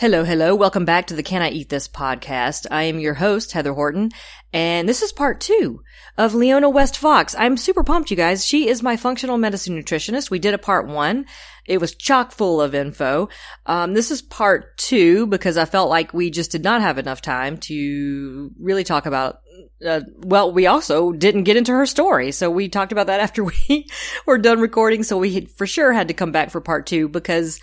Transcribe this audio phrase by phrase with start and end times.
[0.00, 0.54] Hello, hello.
[0.54, 2.68] Welcome back to the Can I Eat This podcast.
[2.70, 4.12] I am your host, Heather Horton,
[4.52, 5.82] and this is part two
[6.16, 7.34] of Leona West Fox.
[7.36, 8.46] I'm super pumped, you guys.
[8.46, 10.30] She is my functional medicine nutritionist.
[10.30, 11.26] We did a part one.
[11.66, 13.28] It was chock full of info.
[13.66, 17.20] Um, this is part two because I felt like we just did not have enough
[17.20, 19.40] time to really talk about
[19.84, 22.30] uh, well, we also didn't get into her story.
[22.30, 23.88] So we talked about that after we
[24.26, 25.02] were done recording.
[25.02, 27.58] So we for sure had to come back for part two because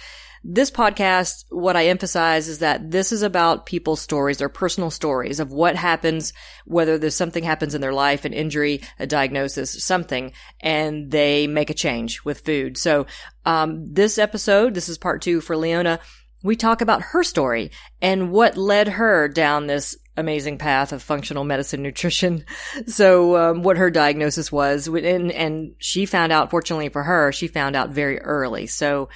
[0.48, 5.40] this podcast, what I emphasize is that this is about people's stories, their personal stories
[5.40, 6.34] of what happens,
[6.66, 11.72] whether there's something happens in their life, an injury, a diagnosis, something, and they make
[11.72, 12.77] a change with food.
[12.77, 13.08] So,
[13.44, 16.00] um, this episode, this is part two for Leona.
[16.44, 21.44] We talk about her story and what led her down this amazing path of functional
[21.44, 22.45] medicine nutrition.
[22.88, 27.48] So, um, what her diagnosis was, and, and she found out, fortunately for her, she
[27.48, 28.67] found out very early.
[28.67, 29.09] So,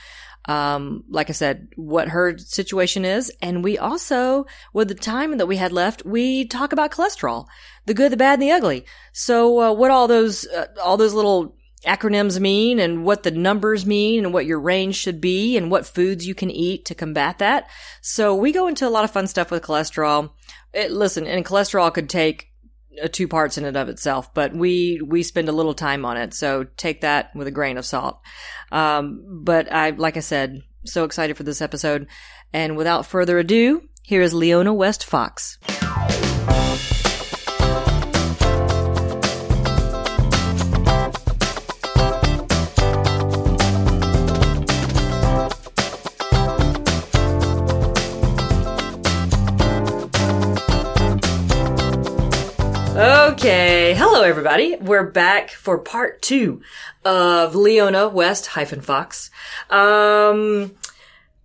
[0.46, 3.32] um, like I said, what her situation is.
[3.42, 7.48] And we also, with the time that we had left, we talk about cholesterol,
[7.86, 8.86] the good, the bad, and the ugly.
[9.14, 13.86] So, uh, what all those, uh, all those little acronyms mean and what the numbers
[13.86, 17.40] mean and what your range should be and what foods you can eat to combat
[17.40, 17.70] that.
[18.02, 20.32] So we go into a lot of fun stuff with cholesterol.
[20.74, 22.50] It, listen, and cholesterol could take
[23.08, 26.34] two parts in and of itself, but we we spend a little time on it,
[26.34, 28.20] so take that with a grain of salt.
[28.72, 32.08] Um, but I, like I said, so excited for this episode,
[32.54, 35.58] and without further ado, here is Leona West Fox.
[53.00, 54.76] Okay, hello everybody.
[54.76, 56.62] We're back for part two
[57.04, 59.32] of Leona West hyphen Fox.
[59.72, 60.76] Um,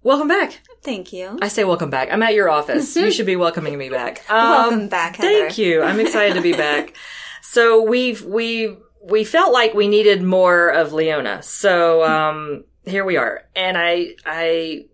[0.02, 0.60] welcome back.
[0.82, 1.38] Thank you.
[1.40, 2.12] I say welcome back.
[2.12, 2.94] I'm at your office.
[2.96, 4.30] you should be welcoming me back.
[4.30, 5.16] Um, welcome back.
[5.16, 5.28] Heather.
[5.28, 5.82] Thank you.
[5.82, 6.94] I'm excited to be back.
[7.46, 11.40] So we've we we felt like we needed more of Leona.
[11.40, 14.86] So um, here we are, and I I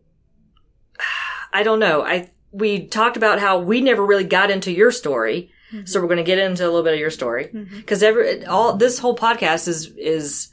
[1.55, 2.03] I don't know.
[2.03, 5.87] I we talked about how we never really got into your story Mm-hmm.
[5.87, 8.09] So we're going to get into a little bit of your story because mm-hmm.
[8.09, 10.49] every all this whole podcast is is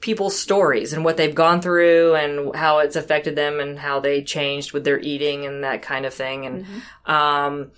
[0.00, 4.22] people's stories and what they've gone through and how it's affected them and how they
[4.22, 7.10] changed with their eating and that kind of thing and mm-hmm.
[7.10, 7.70] um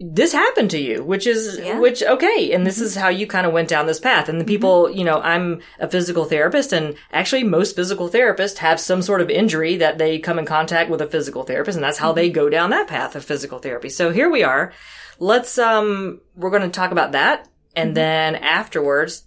[0.00, 1.78] this happened to you, which is, yeah.
[1.78, 2.52] which, okay.
[2.52, 2.84] And this mm-hmm.
[2.84, 4.28] is how you kind of went down this path.
[4.28, 4.98] And the people, mm-hmm.
[4.98, 9.28] you know, I'm a physical therapist and actually most physical therapists have some sort of
[9.28, 11.76] injury that they come in contact with a physical therapist.
[11.76, 12.16] And that's how mm-hmm.
[12.16, 13.88] they go down that path of physical therapy.
[13.88, 14.72] So here we are
[15.18, 17.94] let's um we're going to talk about that and mm-hmm.
[17.94, 19.24] then afterwards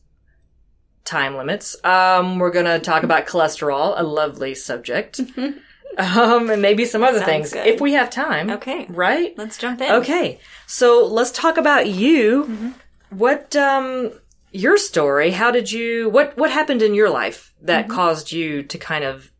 [1.03, 5.19] time limits um we're going to talk about cholesterol a lovely subject
[5.97, 7.67] um and maybe some other things good.
[7.67, 12.45] if we have time okay right let's jump in okay so let's talk about you
[12.45, 12.69] mm-hmm.
[13.09, 14.11] what um
[14.51, 17.95] your story how did you what what happened in your life that mm-hmm.
[17.95, 19.31] caused you to kind of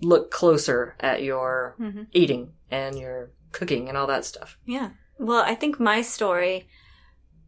[0.00, 2.02] look closer at your mm-hmm.
[2.12, 6.68] eating and your cooking and all that stuff yeah well, I think my story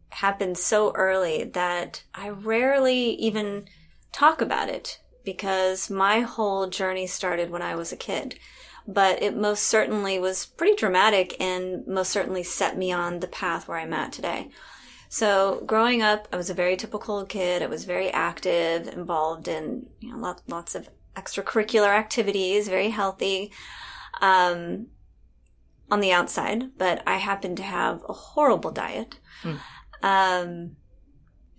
[0.09, 3.65] happened so early that I rarely even
[4.11, 8.37] talk about it because my whole journey started when I was a kid.
[8.87, 13.67] But it most certainly was pretty dramatic and most certainly set me on the path
[13.67, 14.49] where I'm at today.
[15.07, 17.61] So growing up, I was a very typical kid.
[17.61, 23.51] I was very active, involved in you know lots of extracurricular activities, very healthy.
[24.21, 24.87] Um,
[25.91, 29.19] on the outside, but I happen to have a horrible diet.
[29.43, 29.59] Mm.
[30.01, 30.75] Um,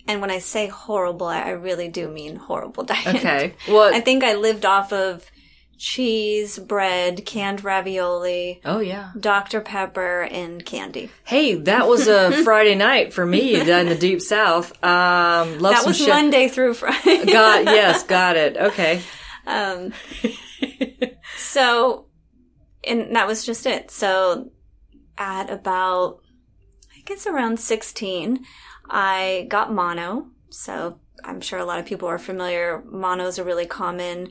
[0.08, 3.06] and when I say horrible, I really do mean horrible diet.
[3.06, 3.54] Okay.
[3.68, 5.30] Well, I think I lived off of
[5.78, 8.60] cheese, bread, canned ravioli.
[8.64, 9.10] Oh yeah.
[9.18, 9.60] Dr.
[9.60, 11.10] Pepper and candy.
[11.24, 14.72] Hey, that was a Friday night for me down in the deep south.
[14.82, 17.26] Um, that was Monday through Friday.
[17.26, 18.56] got yes, got it.
[18.56, 19.02] Okay.
[19.46, 19.92] Um,
[21.36, 22.06] so
[22.84, 23.90] and that was just it.
[23.90, 24.50] So
[25.18, 26.20] at about,
[26.96, 28.44] I guess around 16,
[28.88, 30.28] I got mono.
[30.50, 32.82] So I'm sure a lot of people are familiar.
[32.86, 34.30] Mono is a really common,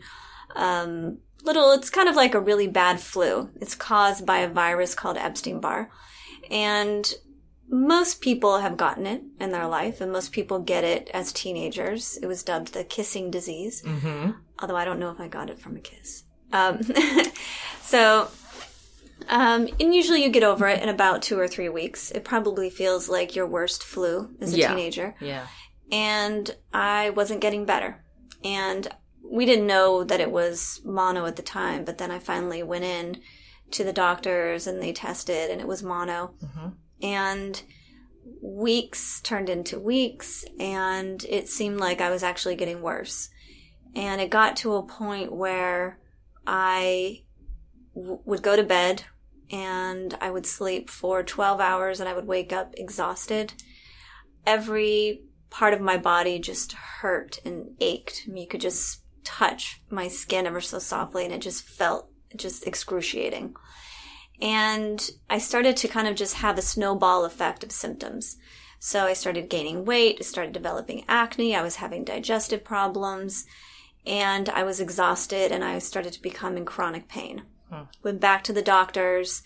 [0.56, 3.50] um, little, it's kind of like a really bad flu.
[3.60, 5.90] It's caused by a virus called Epstein-Barr.
[6.50, 7.14] And
[7.70, 12.18] most people have gotten it in their life, and most people get it as teenagers.
[12.22, 13.82] It was dubbed the kissing disease.
[13.82, 14.32] Mm-hmm.
[14.60, 16.24] Although I don't know if I got it from a kiss.
[16.52, 16.82] Um,
[17.82, 18.30] so
[19.30, 22.12] um, and usually you get over it in about two or three weeks.
[22.12, 24.70] It probably feels like your worst flu as a yeah.
[24.70, 25.16] teenager.
[25.20, 25.48] Yeah.
[25.92, 28.04] And I wasn't getting better.
[28.44, 28.88] And
[29.24, 32.84] we didn't know that it was mono at the time, but then I finally went
[32.84, 33.22] in
[33.72, 36.34] to the doctors and they tested and it was mono.
[36.44, 36.68] Mm-hmm.
[37.04, 37.64] And
[38.42, 43.30] weeks turned into weeks and it seemed like I was actually getting worse.
[43.96, 46.00] And it got to a point where
[46.46, 47.24] I
[47.96, 49.04] w- would go to bed
[49.52, 53.54] and I would sleep for 12 hours and I would wake up exhausted.
[54.46, 58.24] Every part of my body just hurt and ached.
[58.26, 62.10] I mean, you could just touch my skin ever so softly and it just felt
[62.36, 63.54] just excruciating.
[64.42, 68.38] And I started to kind of just have a snowball effect of symptoms.
[68.80, 73.46] So I started gaining weight, I started developing acne, I was having digestive problems,
[74.08, 77.44] and I was exhausted and I started to become in chronic pain.
[78.04, 79.44] Went back to the doctors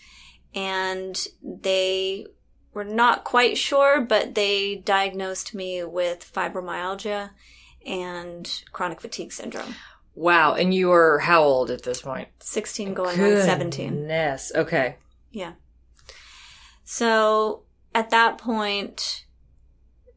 [0.54, 2.26] and they
[2.72, 7.30] were not quite sure, but they diagnosed me with fibromyalgia
[7.86, 9.74] and chronic fatigue syndrome.
[10.14, 10.54] Wow.
[10.54, 12.28] And you were how old at this point?
[12.40, 14.06] 16 going on 17.
[14.08, 14.50] Yes.
[14.54, 14.96] Okay.
[15.30, 15.52] Yeah.
[16.84, 17.62] So
[17.94, 19.24] at that point,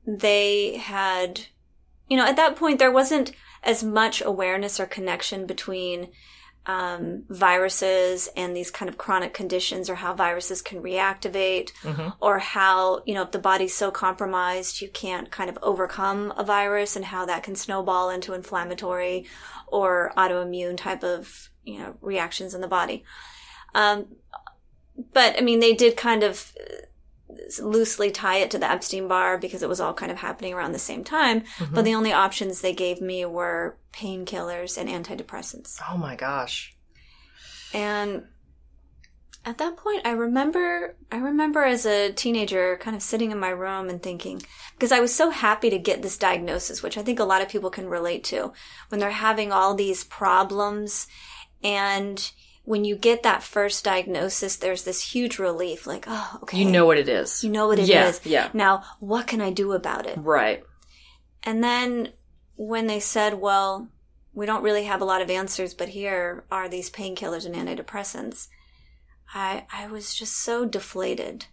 [0.06, 1.42] they had,
[2.08, 3.32] you know, at that point, there wasn't
[3.64, 6.10] as much awareness or connection between
[6.70, 11.72] um, viruses and these kind of chronic conditions or how viruses can reactivate
[12.22, 16.44] or how, you know, if the body's so compromised, you can't kind of overcome a
[16.44, 19.26] virus and how that can snowball into inflammatory
[19.66, 23.04] or autoimmune type of, you know, reactions in the body.
[23.74, 24.06] Um,
[25.12, 26.54] but I mean, they did kind of
[27.62, 30.72] loosely tie it to the Epstein Barr because it was all kind of happening around
[30.72, 31.44] the same time.
[31.60, 31.84] But mm-hmm.
[31.84, 35.80] the only options they gave me were painkillers and antidepressants.
[35.90, 36.76] Oh my gosh.
[37.74, 38.24] And
[39.46, 43.50] at that point, I remember, I remember as a teenager kind of sitting in my
[43.50, 44.42] room and thinking,
[44.74, 47.50] because I was so happy to get this diagnosis, which I think a lot of
[47.50, 48.54] people can relate to
[48.90, 51.08] when they're having all these problems.
[51.64, 52.32] And
[52.70, 56.60] when you get that first diagnosis, there's this huge relief like, oh, okay.
[56.60, 57.44] You know what it is.
[57.44, 57.90] You know what it is.
[57.90, 58.50] Yeah, yeah.
[58.54, 60.20] Now, what can I do about it?
[60.20, 60.64] Right.
[61.42, 62.10] And then
[62.58, 63.90] when they said, well,
[64.36, 68.50] we don't really have a lot of answers, but here are these painkillers and antidepressants,
[69.34, 71.48] I, I was just so deflated.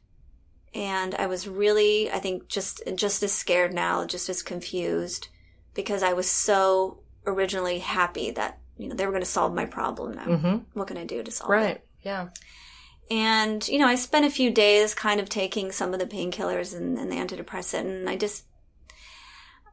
[0.74, 5.28] And I was really, I think, just, just as scared now, just as confused
[5.72, 9.66] because I was so originally happy that, you know, they were going to solve my
[9.66, 10.26] problem now.
[10.26, 10.64] Mhm.
[10.74, 11.54] What can I do to solve it?
[11.54, 11.80] Right.
[12.02, 12.28] Yeah.
[13.10, 16.76] And, you know, I spent a few days kind of taking some of the painkillers
[16.76, 18.44] and, and the antidepressant, and I just,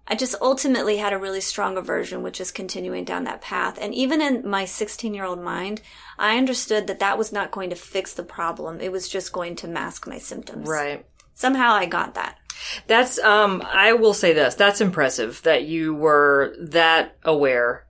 [0.07, 3.77] I just ultimately had a really strong aversion, which is continuing down that path.
[3.81, 5.81] And even in my 16 year old mind,
[6.19, 8.81] I understood that that was not going to fix the problem.
[8.81, 10.67] It was just going to mask my symptoms.
[10.67, 11.05] Right.
[11.33, 12.37] Somehow I got that.
[12.85, 14.55] That's um I will say this.
[14.55, 17.85] That's impressive that you were that aware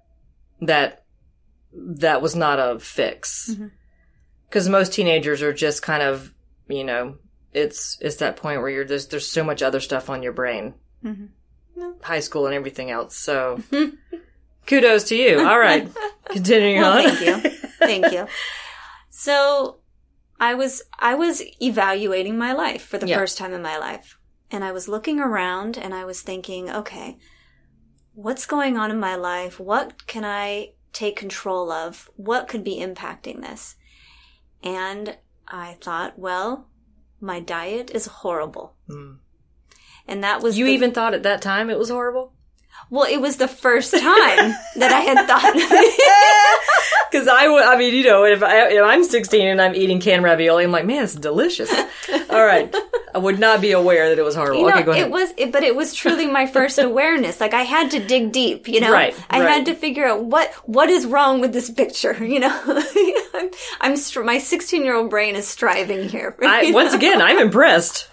[0.62, 1.03] that
[1.76, 3.50] that was not a fix.
[3.54, 3.72] Mhm.
[4.52, 6.34] Cuz most teenagers are just kind of,
[6.68, 7.18] you know,
[7.54, 10.74] it's it's that point where you're there's there's so much other stuff on your brain.
[11.04, 11.30] Mhm.
[12.04, 13.16] High school and everything else.
[13.18, 13.62] So
[14.68, 15.40] kudos to you.
[15.46, 15.90] All right.
[16.26, 17.16] Continuing Well, on.
[17.16, 17.50] thank you.
[17.80, 18.28] Thank you.
[19.16, 19.78] So
[20.40, 23.18] I was I was evaluating my life for the Yeah.
[23.18, 24.18] first time in my life.
[24.52, 27.18] And I was looking around and I was thinking, okay,
[28.16, 29.60] what's going on in my life?
[29.60, 32.10] What can I take control of?
[32.16, 33.76] What could be impacting this?
[34.64, 35.18] And
[35.48, 36.68] I thought, well,
[37.20, 38.76] my diet is horrible.
[38.88, 39.14] Hmm.
[40.08, 42.34] And that was You the- even thought at that time it was horrible?
[42.90, 45.54] Well, it was the first time that I had thought
[47.12, 50.00] Because I, w- I mean, you know, if, I, if I'm 16 and I'm eating
[50.00, 51.72] canned ravioli, I'm like, man, it's delicious.
[52.30, 52.74] All right.
[53.14, 54.62] I would not be aware that it was horrible.
[54.62, 55.06] You know, okay, go ahead.
[55.06, 57.40] it was, it, but it was truly my first awareness.
[57.40, 58.92] Like I had to dig deep, you know.
[58.92, 59.50] Right, I right.
[59.50, 62.18] had to figure out what what is wrong with this picture.
[62.34, 62.62] You know,
[63.36, 63.50] I'm,
[63.82, 66.36] I'm str- my 16 year old brain is striving here.
[66.42, 66.98] I, once know?
[66.98, 68.08] again, I'm impressed.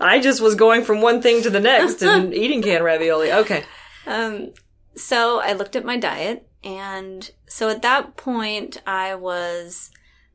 [0.00, 3.32] I just was going from one thing to the next and eating canned ravioli.
[3.32, 3.64] Okay.
[4.06, 4.52] Um,
[4.94, 9.90] so I looked at my diet, and so at that point, I was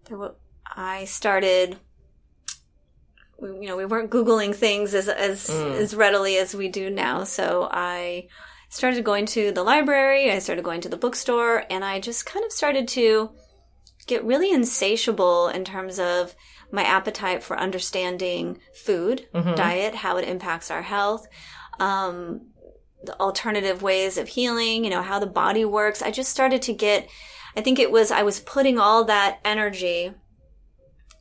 [0.10, 0.32] there.
[0.66, 1.78] I started.
[3.42, 7.24] You know, we weren't googling things as as as readily as we do now.
[7.24, 8.28] So I
[8.70, 10.32] started going to the library.
[10.32, 13.32] I started going to the bookstore, and I just kind of started to
[14.06, 16.36] get really insatiable in terms of
[16.72, 21.28] my appetite for understanding food, diet, how it impacts our health.
[21.80, 22.51] Um,
[23.04, 26.02] the alternative ways of healing, you know, how the body works.
[26.02, 27.10] I just started to get,
[27.56, 30.14] I think it was, I was putting all that energy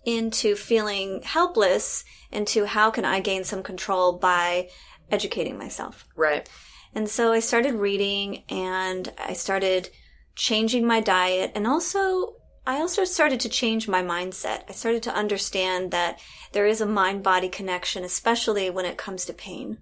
[0.04, 4.68] into feeling helpless into how can I gain some control by
[5.10, 6.06] educating myself.
[6.16, 6.48] Right.
[6.94, 9.90] And so I started reading and I started
[10.34, 14.62] changing my diet and also I also started to change my mindset.
[14.68, 16.20] I started to understand that
[16.52, 19.78] there is a mind body connection, especially when it comes to pain.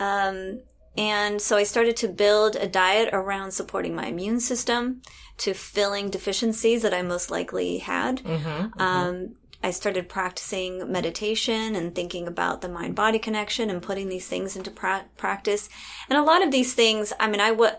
[0.00, 0.62] Um,
[0.98, 5.00] and so I started to build a diet around supporting my immune system,
[5.38, 8.22] to filling deficiencies that I most likely had.
[8.24, 14.08] Mm-hmm, Um, I started practicing meditation and thinking about the mind body connection and putting
[14.08, 15.68] these things into pra- practice.
[16.08, 17.76] And a lot of these things, I mean, I would.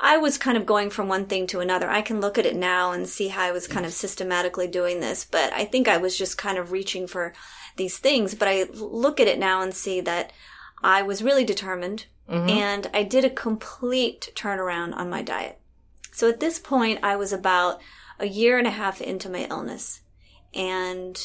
[0.00, 1.88] I was kind of going from one thing to another.
[1.90, 5.00] I can look at it now and see how I was kind of systematically doing
[5.00, 7.34] this, but I think I was just kind of reaching for
[7.76, 8.34] these things.
[8.34, 10.32] But I look at it now and see that
[10.82, 15.58] I was really determined and I did a complete turnaround on my diet.
[16.12, 17.80] So at this point, I was about
[18.18, 20.00] a year and a half into my illness
[20.54, 21.20] and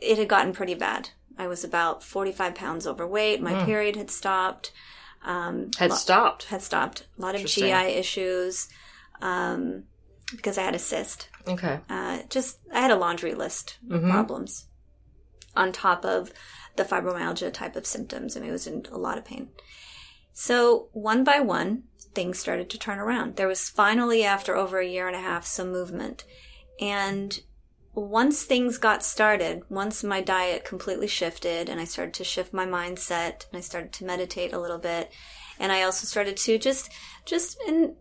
[0.00, 1.10] it had gotten pretty bad.
[1.38, 3.42] I was about 45 pounds overweight.
[3.42, 4.72] My period had stopped.
[5.24, 6.44] Um, Had stopped.
[6.44, 7.06] had stopped.
[7.18, 8.68] A lot of GI issues
[9.20, 9.84] um,
[10.30, 11.28] because I had a cyst.
[11.46, 11.80] Okay.
[11.90, 14.66] Uh, just I had a laundry list of problems
[15.54, 16.32] on top of
[16.76, 18.36] the fibromyalgia type of symptoms.
[18.36, 19.48] I mean, it was in a lot of pain.
[20.38, 23.36] So one by one, things started to turn around.
[23.36, 26.24] There was finally, after over a year and a half, some movement.
[26.78, 27.40] And
[27.94, 32.66] once things got started, once my diet completely shifted and I started to shift my
[32.66, 35.10] mindset and I started to meditate a little bit
[35.58, 36.92] and I also started to just
[37.24, 37.96] just in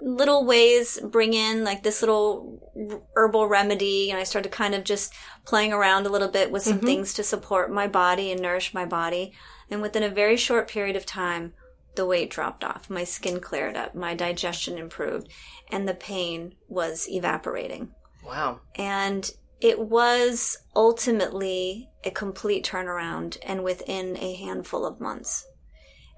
[0.00, 5.12] little ways bring in like this little herbal remedy and I started kind of just
[5.44, 6.86] playing around a little bit with some mm-hmm.
[6.86, 9.34] things to support my body and nourish my body
[9.70, 11.52] and within a very short period of time
[11.96, 15.28] the weight dropped off my skin cleared up my digestion improved
[15.70, 17.90] and the pain was evaporating
[18.24, 18.60] Wow.
[18.74, 25.46] and it was ultimately a complete turnaround and within a handful of months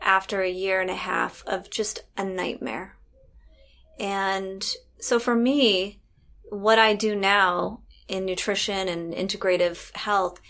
[0.00, 2.96] after a year and a half of just a nightmare.
[3.98, 4.64] And
[4.98, 6.00] so for me,
[6.50, 10.40] what I do now in nutrition and integrative health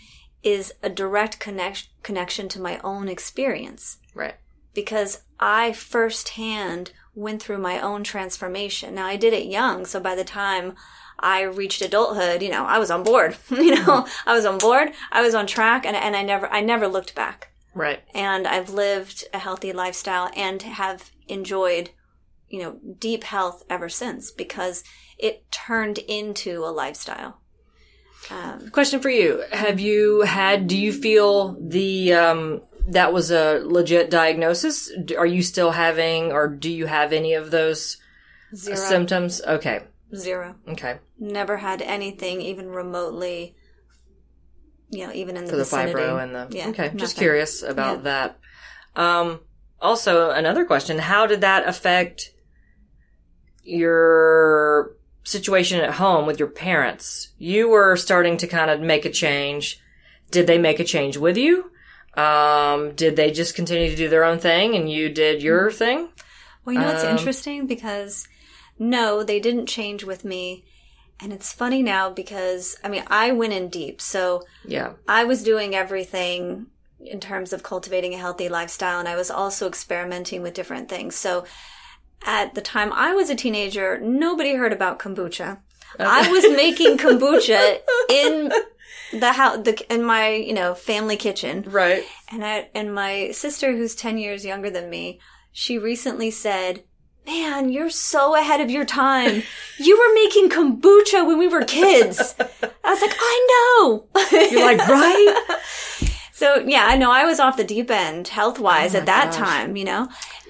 [0.43, 4.35] is a direct connect- connection to my own experience Right.
[4.77, 8.93] Because I firsthand went through my own transformation.
[8.93, 10.75] Now I did it young, so by the time
[11.17, 13.37] I reached adulthood, you know, I was on board.
[13.49, 16.61] you know, I was on board, I was on track and and I never I
[16.61, 17.51] never looked back.
[17.73, 18.03] Right.
[18.13, 21.89] And I've lived a healthy lifestyle and have enjoyed,
[22.47, 24.83] you know, deep health ever since because
[25.17, 27.41] it turned into a lifestyle.
[28.29, 30.67] Um, Question for you: Have you had?
[30.67, 34.91] Do you feel the um, that was a legit diagnosis?
[35.17, 37.97] Are you still having, or do you have any of those
[38.55, 39.41] zero, symptoms?
[39.41, 39.81] Okay.
[40.15, 40.55] zero.
[40.67, 40.99] Okay.
[41.19, 43.55] Never had anything even remotely,
[44.89, 45.93] you know, even in the For the vicinity.
[45.99, 46.91] fibro and the Yeah, okay.
[46.95, 48.03] Just curious about Yeah.
[48.03, 48.39] that.
[48.95, 49.41] Um.
[49.79, 52.31] Also, another question: How did that affect
[53.63, 57.29] your situation at home with your parents?
[57.37, 59.79] You were starting to kind of make a change.
[60.31, 61.71] Did they make a change with you?
[62.17, 66.09] Um, did they just continue to do their own thing and you did your thing?
[66.65, 68.27] Well, you know what's Um, interesting because
[68.79, 70.65] no, they didn't change with me.
[71.21, 74.01] And it's funny now because I mean, I went in deep.
[74.01, 74.93] So Yeah.
[75.07, 76.67] I was doing everything
[76.99, 81.15] in terms of cultivating a healthy lifestyle and I was also experimenting with different things.
[81.15, 81.45] So
[82.25, 85.59] at the time I was a teenager, nobody heard about kombucha.
[85.99, 88.51] I was making kombucha in
[89.11, 91.63] the house, the, in my, you know, family kitchen.
[91.67, 92.03] Right.
[92.31, 95.19] And I, and my sister, who's 10 years younger than me,
[95.51, 96.83] she recently said,
[97.25, 99.43] Man, you're so ahead of your time.
[99.77, 102.35] You were making kombucha when we were kids.
[102.39, 103.47] I was like, I
[103.81, 104.05] know.
[104.31, 105.35] You're like, right?
[106.37, 109.31] So yeah, I know I was off the deep end health wise Oh at that
[109.31, 109.37] gosh.
[109.37, 110.07] time, you know.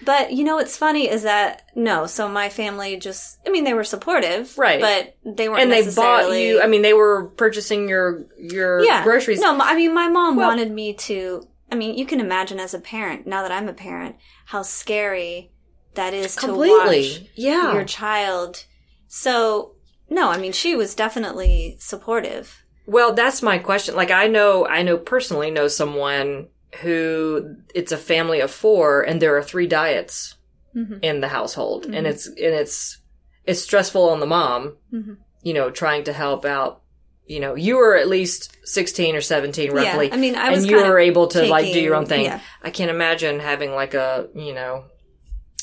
[0.07, 3.73] But you know what's funny is that no, so my family just I mean they
[3.73, 4.79] were supportive, Right.
[4.79, 9.03] But they weren't and they bought you, I mean, they were purchasing your, your yeah.
[9.03, 9.41] groceries.
[9.41, 12.73] No, I mean my mom Well- wanted me to I mean, you can imagine as
[12.73, 15.51] a parent, now that I'm a parent, how scary
[15.95, 17.73] that is to watch Yeah.
[17.73, 18.63] your child.
[19.09, 19.75] So
[20.09, 22.63] no, I mean she was definitely supportive.
[22.85, 23.93] Well, that's my question.
[23.97, 26.47] Like, I know, I know personally know someone
[26.81, 30.35] who it's a family of four and there are three diets
[30.75, 30.99] Mhm.
[31.01, 32.97] in the household and it's, and it's,
[33.45, 35.17] it's stressful on the mom, Mhm.
[35.41, 36.81] you know, trying to help out.
[37.25, 40.07] You know, you were at least 16 or 17 roughly.
[40.07, 42.25] Yeah, I mean I was and you were able to like do your own thing.
[42.25, 42.39] yeah.
[42.61, 44.83] I can't imagine having like a, you know,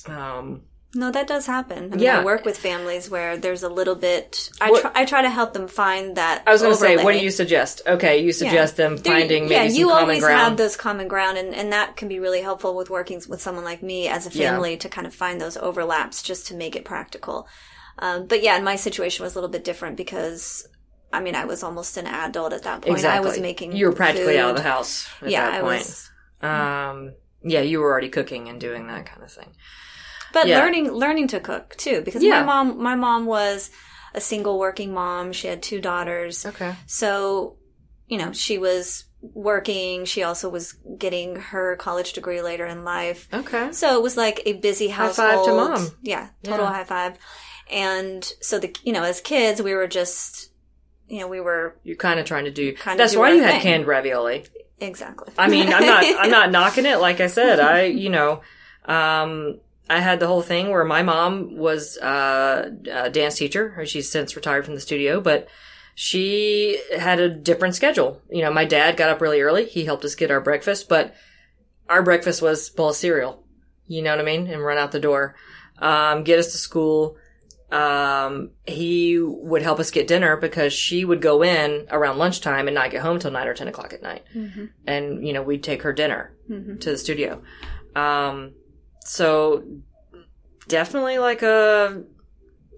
[0.06, 0.62] um,
[0.94, 1.78] No, that does happen.
[1.92, 2.20] I mean, Yeah.
[2.20, 4.50] I work with families where there's a little bit.
[4.60, 6.42] I What- try, I try to help them find that.
[6.46, 7.82] I was going to say, what do you suggest?
[7.86, 10.40] Okay, you suggest them There- finding maybe yeah, you always ground.
[10.40, 13.64] have those common ground, and, and that can be really helpful with working with someone
[13.64, 14.50] like me as a Yeah.
[14.50, 17.48] family to kind of find those overlaps just to make it practical.
[17.98, 20.66] Um, but yeah, my situation was a little bit different because,
[21.12, 22.96] I mean, I was almost an adult at that point.
[22.96, 23.18] exactly.
[23.18, 23.72] I was making.
[23.72, 25.78] You were practically out of the house at yeah, that I point.
[25.78, 26.10] was.
[26.42, 29.54] Um, yeah, you were already cooking and doing that kind of thing.
[30.34, 30.58] But Yeah.
[30.58, 32.40] learning learning to cook too, because Yeah.
[32.40, 33.70] my mom my mom was
[34.14, 35.32] a single working mom.
[35.32, 36.74] She had two daughters, Okay.
[36.86, 37.56] so
[38.08, 40.04] you know she was working.
[40.04, 43.26] She also was getting her college degree later in life.
[43.32, 43.68] Okay.
[43.72, 45.28] So it was like a busy household.
[45.30, 45.90] High five to mom.
[46.02, 46.72] Yeah, total Yeah.
[46.74, 47.14] high five.
[47.70, 50.50] And so the you know as kids we were just
[51.08, 52.72] you know we were You're kind of trying to do.
[52.74, 53.60] Kinda that's why you had thing.
[53.62, 54.44] canned ravioli.
[54.80, 55.32] exactly.
[55.38, 56.04] I mean, I'm not.
[56.18, 56.98] I'm not knocking it.
[56.98, 58.42] Like I said, I you know,
[58.86, 63.84] um, I had the whole thing where my mom was uh, a dance teacher.
[63.86, 65.48] She's since retired from the studio, but
[65.94, 68.20] she had a different schedule.
[68.30, 69.66] You know, my dad got up really early.
[69.66, 71.14] He helped us get our breakfast, but
[71.88, 73.44] our breakfast was bowl of cereal.
[73.86, 74.46] You know what I mean?
[74.46, 75.34] And run out the door,
[75.78, 77.16] um, get us to school.
[77.70, 82.74] Um, he would help us get dinner because she would go in around lunchtime and
[82.74, 85.64] not get home till nine or ten o'clock at night hmm and you know we'd
[85.64, 87.42] take her dinner hmm to the studio
[87.96, 88.52] um
[89.04, 89.64] so
[90.68, 92.02] definitely like a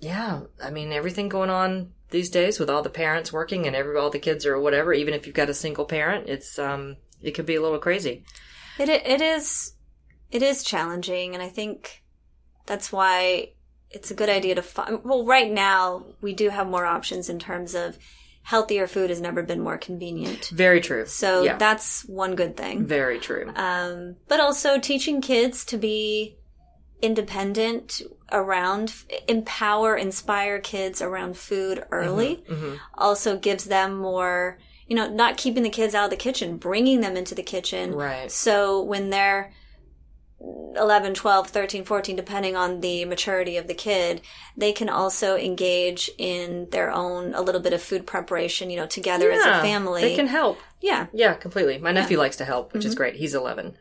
[0.00, 3.96] yeah i mean everything going on these days with all the parents working and every
[3.96, 7.32] all the kids or whatever even if you've got a single parent it's um it
[7.32, 8.24] could be a little crazy
[8.78, 9.76] It it is
[10.30, 12.02] it is challenging, and I think
[12.66, 13.52] that's why
[13.90, 15.04] it's a good idea to find.
[15.04, 17.96] Well, right now we do have more options in terms of
[18.52, 20.42] healthier food has never been more convenient.
[20.54, 22.86] very true So yeah that's one good thing.
[22.86, 26.36] very true Um, but also teaching kids to be
[27.02, 28.94] independent around,
[29.28, 32.44] empower, inspire kids around food early.
[32.48, 36.56] hmm Also gives them more, you know, not keeping the kids out of the kitchen,
[36.56, 37.94] bringing them into the kitchen.
[37.94, 39.52] right So when they're
[40.38, 44.20] 11, 12, 13, 14, depending on the maturity of the kid,
[44.56, 48.86] they can also engage in their own, a little bit of food preparation, you know,
[48.86, 50.02] together as a family.
[50.02, 51.06] they can help yeah.
[51.14, 52.98] yeah completely my nephew likes to help which is Mm-hmm.
[52.98, 53.74] great he's 11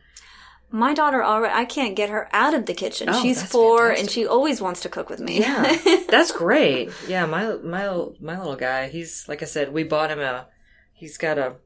[0.70, 3.08] My daughter already, I can't get her out of the kitchen.
[3.10, 4.02] Oh, She's four fantastic.
[4.02, 5.40] and she always wants to cook with me.
[5.40, 5.76] Yeah,
[6.08, 6.90] that's great.
[7.06, 7.86] Yeah, my my
[8.20, 8.88] my little guy.
[8.88, 10.48] He's like I said, we bought him a.
[10.92, 11.56] He's got a.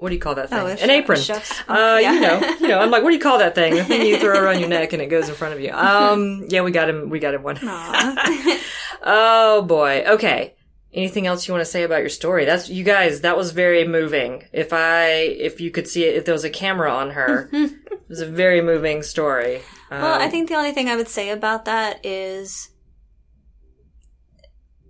[0.00, 0.58] What do you call that thing?
[0.58, 1.20] Oh, An chef- apron.
[1.20, 2.12] chef's- uh, yeah.
[2.14, 2.78] you know, you know.
[2.80, 3.74] I'm like, what do you call that thing?
[3.74, 5.70] The thing you throw around your neck and it goes in front of you.
[5.72, 7.08] Um, yeah, we got him.
[7.10, 7.58] We got him one.
[9.02, 10.04] Oh boy.
[10.06, 10.54] Okay.
[10.92, 12.44] Anything else you want to say about your story?
[12.44, 13.20] That's you guys.
[13.22, 14.44] That was very moving.
[14.52, 17.72] If I, if you could see it, if there was a camera on her, it
[18.08, 19.62] was a very moving story.
[19.90, 22.70] well, I Um, think the only thing I would say about that is,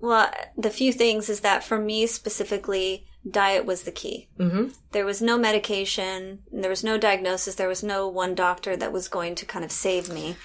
[0.00, 4.28] well, the few things is that for me specifically, diet was the key.
[4.38, 4.74] mhm.
[4.92, 9.08] There was no medication, there was no diagnosis, there was no one doctor that was
[9.08, 10.36] going to kind of save me.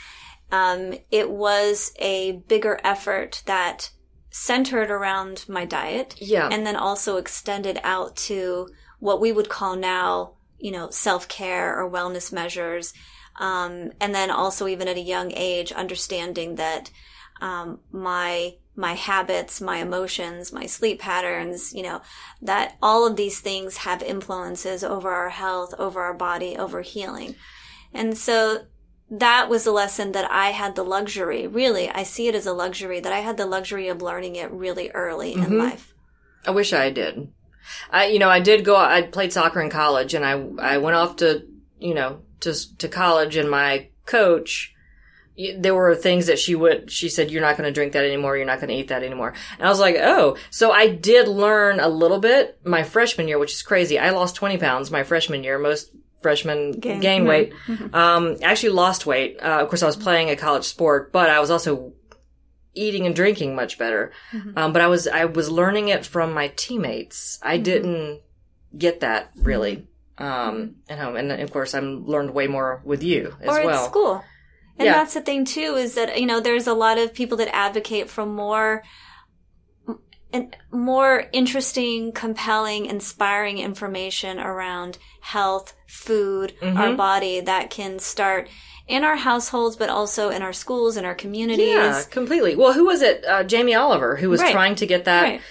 [0.52, 3.92] Um, it was a bigger effort that
[4.30, 6.50] centered around my diet Yeah.
[6.52, 8.68] and then also extended out to
[9.00, 12.94] what we would call now, you know, self care or wellness measures.
[13.38, 16.92] Um, and then also even at a young age, understanding that
[17.42, 22.02] um, my my habits, my emotions, my sleep patterns, you know,
[22.42, 27.36] that all of these things have influences over our health, over our body, over healing.
[27.94, 28.66] And so
[29.10, 32.54] that was a lesson that I had the luxury, really, I see it as a
[32.54, 35.60] luxury that I had the luxury of learning it really early in Mhm.
[35.60, 35.94] life.
[36.46, 37.30] I wish I did.
[37.92, 38.76] I, you know, I did go.
[38.76, 41.44] I played soccer in college, and I I went off to
[41.80, 44.75] you know to to college, and my coach.
[45.58, 46.90] There were things that she would.
[46.92, 48.38] She said, "You're not going to drink that anymore.
[48.38, 51.28] You're not going to eat that anymore." And I was like, "Oh." So I did
[51.28, 54.00] learn a little bit my freshman year, which is crazy.
[54.00, 55.58] I lost 20 pounds my freshman year.
[55.60, 57.54] Most freshmen Gain- gain, weight.
[57.94, 59.38] Um, I actually lost weight.
[59.42, 61.94] Uh, of course, I was playing a college sport, but I was also
[62.74, 64.12] eating and drinking much better.
[64.34, 64.58] Mhm.
[64.58, 67.40] Um, but I was I was learning it from my teammates.
[67.42, 67.64] I Mhm.
[67.64, 68.22] didn't
[68.78, 73.36] get that really um, at home, and of course, I'm learned way more with you
[73.42, 73.84] as or well.
[73.84, 74.24] at school.
[74.78, 74.94] And Yeah.
[74.94, 78.10] that's the thing too is that you know there's a lot of people that advocate
[78.10, 78.84] for more
[80.34, 86.98] and more interesting, compelling, inspiring information around health, food, our Mhm.
[86.98, 88.50] body that can start
[88.88, 91.70] in our households but also in our schools in our communities.
[91.70, 92.56] Yeah, completely.
[92.56, 93.24] Well, who was it?
[93.26, 94.52] Uh, Jamie Oliver, who was Right.
[94.52, 95.42] trying to get that Right.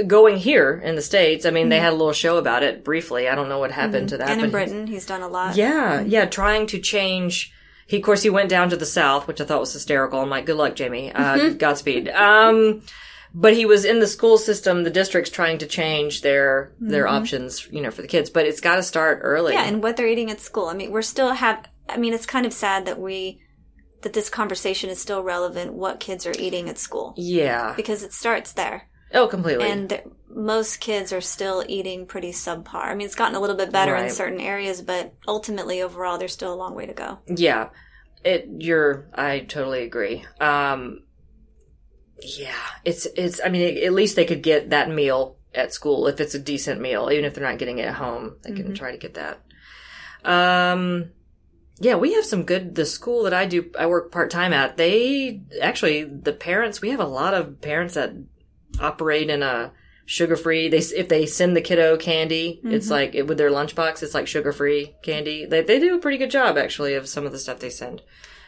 [0.00, 1.46] uh, going here in the states.
[1.46, 3.28] I mean, they had a little show about it briefly.
[3.28, 4.24] I don't know what happened to that.
[4.28, 4.32] Mm-hmm.
[4.38, 5.54] And in Britain, he's done a lot.
[5.56, 7.52] Yeah, yeah, trying to change.
[7.86, 10.20] He, of course, he went down to the south, which I thought was hysterical.
[10.20, 11.12] I'm like, good luck, Jamie.
[11.12, 11.56] Uh, Mm-hmm.
[11.64, 12.08] Godspeed.
[12.08, 12.82] Um,
[13.34, 17.68] but he was in the school system, the districts trying to change their their options,
[17.70, 18.30] you know, for the kids.
[18.30, 19.52] But it's got to start early.
[19.52, 19.62] Mm-hmm.
[19.62, 20.66] Yeah, and what they're eating at school.
[20.66, 21.68] I mean, we're still have.
[21.88, 23.40] I mean, it's kind of sad that we,
[24.02, 27.74] that this conversation is still relevant what kids are eating at school Yeah.
[27.76, 28.88] because it starts there.
[29.14, 29.70] Oh, completely.
[29.70, 30.00] And
[30.36, 32.84] most kids are still eating pretty subpar.
[32.84, 36.34] I mean, it's gotten a little bit better in certain areas, but ultimately, overall, there's
[36.34, 37.18] still a long way to go.
[37.26, 37.70] Yeah.
[38.22, 40.24] It you're I totally agree.
[40.40, 41.04] Um
[42.20, 42.50] yeah,
[42.84, 46.34] it's it's I mean at least they could get that meal at school if it's
[46.34, 48.36] a decent meal, even if they're not getting it at home.
[48.42, 49.40] They can try to get that.
[50.24, 51.12] Um
[51.78, 54.76] yeah, we have some good the school that I do I work part-time at.
[54.76, 58.12] They actually the parents, we have a lot of parents that
[58.80, 59.72] operate in a
[60.06, 60.68] sugar-free.
[60.68, 62.92] They if they send the kiddo candy, it's mm-hmm.
[62.92, 65.44] like it, with their lunchbox, it's like sugar-free candy.
[65.44, 68.02] They they do a pretty good job actually of some of the stuff they send.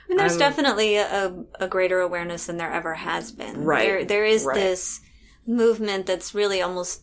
[0.08, 3.62] And there's definitely a, a greater awareness than there ever has been.
[3.62, 3.86] Right.
[3.86, 4.54] There, there is Right.
[4.54, 5.00] this
[5.46, 7.02] movement that's really almost.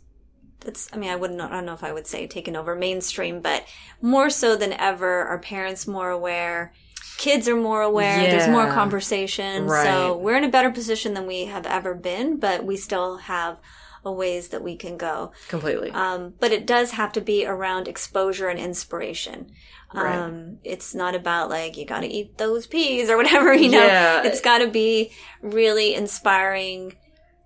[0.65, 0.89] It's.
[0.91, 1.39] I mean, I wouldn't.
[1.39, 3.63] I don't know if I would say taken over mainstream, but
[4.01, 6.73] more so than ever, are parents more aware?
[7.17, 8.19] Kids are more aware.
[8.19, 9.67] There's more conversation.
[9.67, 9.85] Right.
[9.85, 13.59] So we're in a better position than we have ever been, but we still have
[14.05, 15.31] a ways that we can go.
[15.49, 15.91] Completely.
[15.91, 19.51] Um, but it does have to be around exposure and inspiration.
[19.93, 20.15] Right.
[20.17, 23.53] Um, it's not about like you got to eat those peas or whatever.
[23.65, 24.23] You know, Yeah.
[24.23, 26.95] it's got to be really inspiring,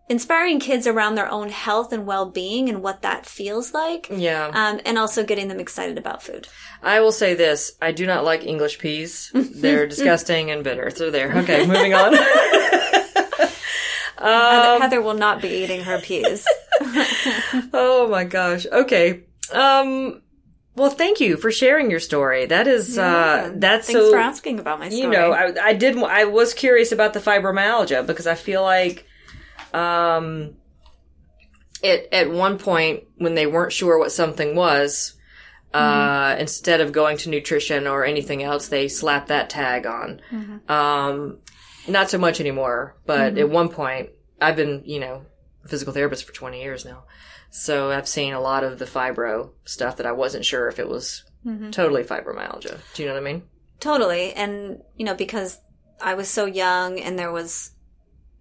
[0.09, 4.07] inspiring kids around their own health and well-being and what that feels like.
[4.11, 4.47] yeah.
[4.53, 6.47] Um, and also getting them excited about food.
[6.81, 9.31] I will say this: I do not like English peas.
[9.33, 10.89] They're disgusting and bitter.
[10.89, 11.31] So there.
[11.39, 12.15] Okay, moving on.
[14.19, 16.45] Heather, Um, Heather will not be eating her peas.
[17.73, 18.65] oh my gosh.
[18.71, 19.21] Okay.
[19.51, 20.21] Um.
[20.75, 22.45] Well, thank you for sharing your story.
[22.45, 24.11] That is, uh, that's Thanks so.
[24.11, 25.01] for asking about my story.
[25.01, 25.97] you know, I, I did.
[25.97, 29.05] I was curious about the fibromyalgia because I feel like,
[29.73, 30.53] um,
[31.83, 35.15] it at one point when they weren't sure what something was,
[35.73, 40.21] uh, instead of going to nutrition or anything else, they slapped that tag on.
[40.69, 41.39] Um,
[41.89, 44.09] not so much anymore, but at one point,
[44.41, 45.25] I've been, you know,
[45.65, 47.03] physical therapist for 20 years now.
[47.51, 50.87] So I've seen a lot of the fibro stuff that I wasn't sure if it
[50.87, 51.23] was
[51.71, 52.79] totally fibromyalgia.
[52.93, 53.43] Do you know what I mean?
[53.79, 54.33] Totally.
[54.33, 55.59] And, you know, because
[56.01, 57.71] I was so young and there was,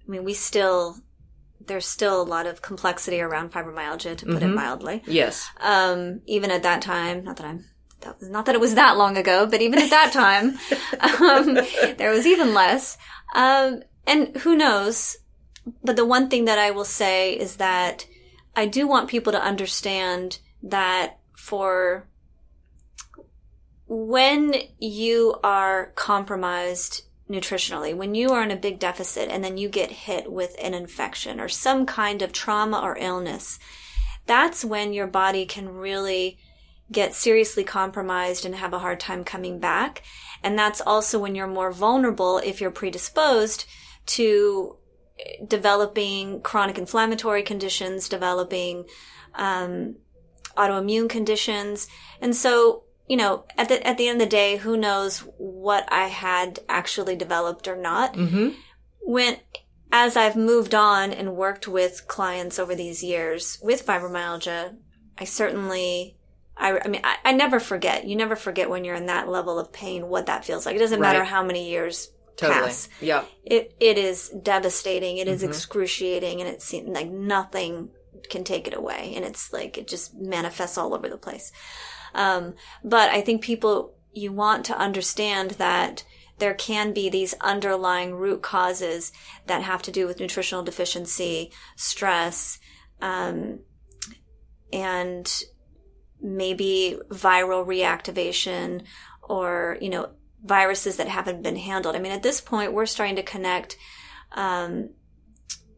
[0.07, 0.97] I mean, we still,
[1.65, 5.03] there's still a lot of complexity around fibromyalgia, to put it mildly.
[5.07, 5.49] Yes.
[5.61, 7.65] Um, even at that time, not that I'm,
[8.01, 10.59] that was, not that it was that long ago, but even at that time,
[11.21, 11.55] um,
[11.97, 12.97] there was even less.
[13.35, 15.19] Um, and who knows?
[15.83, 18.07] But the one thing that I will say is that
[18.57, 22.09] I do want people to understand that for
[23.87, 29.69] when you are compromised nutritionally, when you are in a big deficit and then you
[29.69, 33.59] get hit with an infection or some kind of trauma or illness,
[34.27, 36.39] that's when your body can really
[36.91, 40.03] get seriously compromised and have a hard time coming back.
[40.43, 43.65] And that's also when you're more vulnerable if you're predisposed
[44.07, 44.77] to
[45.47, 48.85] developing chronic inflammatory conditions, developing
[49.35, 49.97] um,
[50.57, 51.89] autoimmune conditions.
[52.21, 55.91] And so, you know, at the at the end of the day, who knows what
[55.91, 58.15] I had actually developed or not.
[58.15, 58.51] Mm-hmm.
[59.01, 59.39] When
[59.91, 64.77] as I've moved on and worked with clients over these years with fibromyalgia,
[65.17, 66.18] I certainly
[66.59, 68.07] I, I mean, I, I never forget.
[68.07, 70.77] You never forget when you're in that level of pain what that feels like.
[70.77, 72.61] It doesn't matter how many years Totally.
[72.61, 72.89] pass.
[73.01, 73.25] Yeah.
[73.45, 75.19] It it is devastating.
[75.19, 75.49] It is Mhm.
[75.49, 77.91] excruciating, and it seems like nothing
[78.29, 79.13] can take it away.
[79.17, 81.53] And it's like it just manifests all over the place.
[82.15, 86.05] Um, but I think people you want to understand that
[86.39, 89.13] there can be these underlying root causes
[89.47, 92.59] that have to do with nutritional deficiency, stress,
[93.01, 93.61] um,
[94.73, 95.43] and
[96.21, 98.83] maybe viral reactivation
[99.23, 100.11] or, you know,
[100.45, 101.97] viruses that haven't been handled.
[101.97, 103.77] I mean, at this point, we're starting to connect
[104.33, 104.91] um,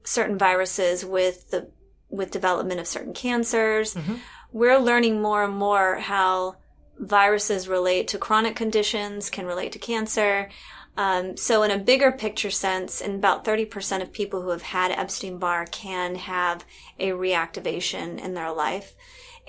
[0.04, 1.70] certain viruses with the
[2.08, 3.94] with development of certain cancers.
[3.94, 4.18] Mhm.
[4.50, 6.56] We're learning more and more how
[6.98, 10.50] viruses relate to chronic conditions, can relate to cancer.
[10.96, 14.90] Um, so, in a bigger picture sense, and about 30% of people who have had
[14.90, 16.64] Epstein Barr can have
[16.98, 18.94] a reactivation in their life.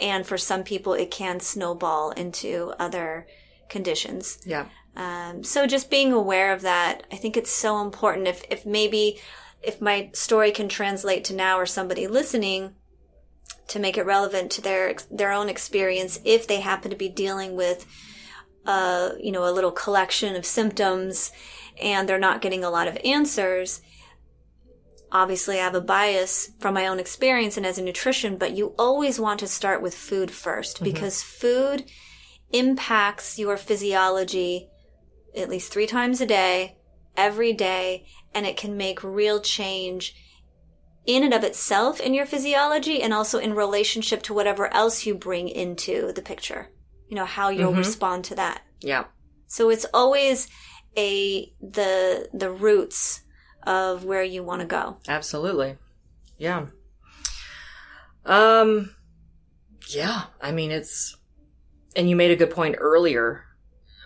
[0.01, 3.27] And for some people, it can snowball into other
[3.69, 4.41] conditions.
[4.45, 4.65] Yeah.
[4.95, 8.27] Um, so just being aware of that, I think it's so important.
[8.27, 9.21] If, if maybe,
[9.61, 12.73] if my story can translate to now or somebody listening
[13.67, 17.55] to make it relevant to their, their own experience, if they happen to be dealing
[17.55, 17.85] with,
[18.65, 21.31] uh, you know, a little collection of symptoms
[21.81, 23.81] and they're not getting a lot of answers,
[25.11, 28.73] obviously I have a bias from my own experience and as a nutrition, but you
[28.77, 31.85] always want to start with food 1st because food
[32.51, 34.69] impacts your physiology
[35.35, 36.77] at least three times a day
[37.15, 40.13] every day and it can make real change
[41.05, 45.15] in and of itself in your physiology and also in relationship to whatever else you
[45.15, 46.69] bring into the picture.
[47.07, 47.77] You know, how you'll Mhm.
[47.77, 48.61] respond to that.
[48.81, 49.05] Yeah.
[49.47, 50.47] So it's always
[50.97, 53.21] a the the roots
[53.63, 54.97] of where you want to go.
[55.07, 55.77] Absolutely.
[56.37, 56.67] Yeah.
[58.25, 58.95] Um
[59.89, 61.15] yeah, I mean it's
[61.95, 63.43] and you made a good point earlier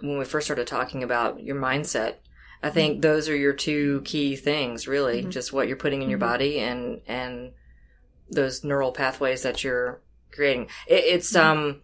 [0.01, 2.15] when we first started talking about your mindset.
[2.63, 5.29] I think those are your two key things really, Mhm.
[5.29, 6.21] just what you're putting in your Mhm.
[6.31, 7.51] body and and
[8.31, 10.69] those neural pathways that you're creating.
[10.87, 11.39] It, it's Mhm.
[11.41, 11.81] um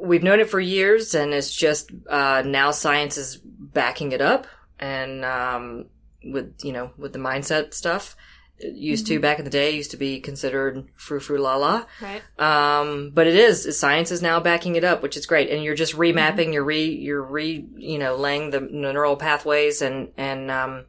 [0.00, 4.46] we've known it for years and it's just uh now science is backing it up
[4.78, 5.86] and um
[6.32, 8.16] with you know with the mindset stuff
[8.58, 9.22] it used to Mhm.
[9.22, 12.22] back in the day used to be considered frou frou la la Right.
[12.38, 15.74] um but it is science is now backing it up which is great and you're
[15.74, 20.86] just remapping you're re you're re you know laying the neural pathways and and um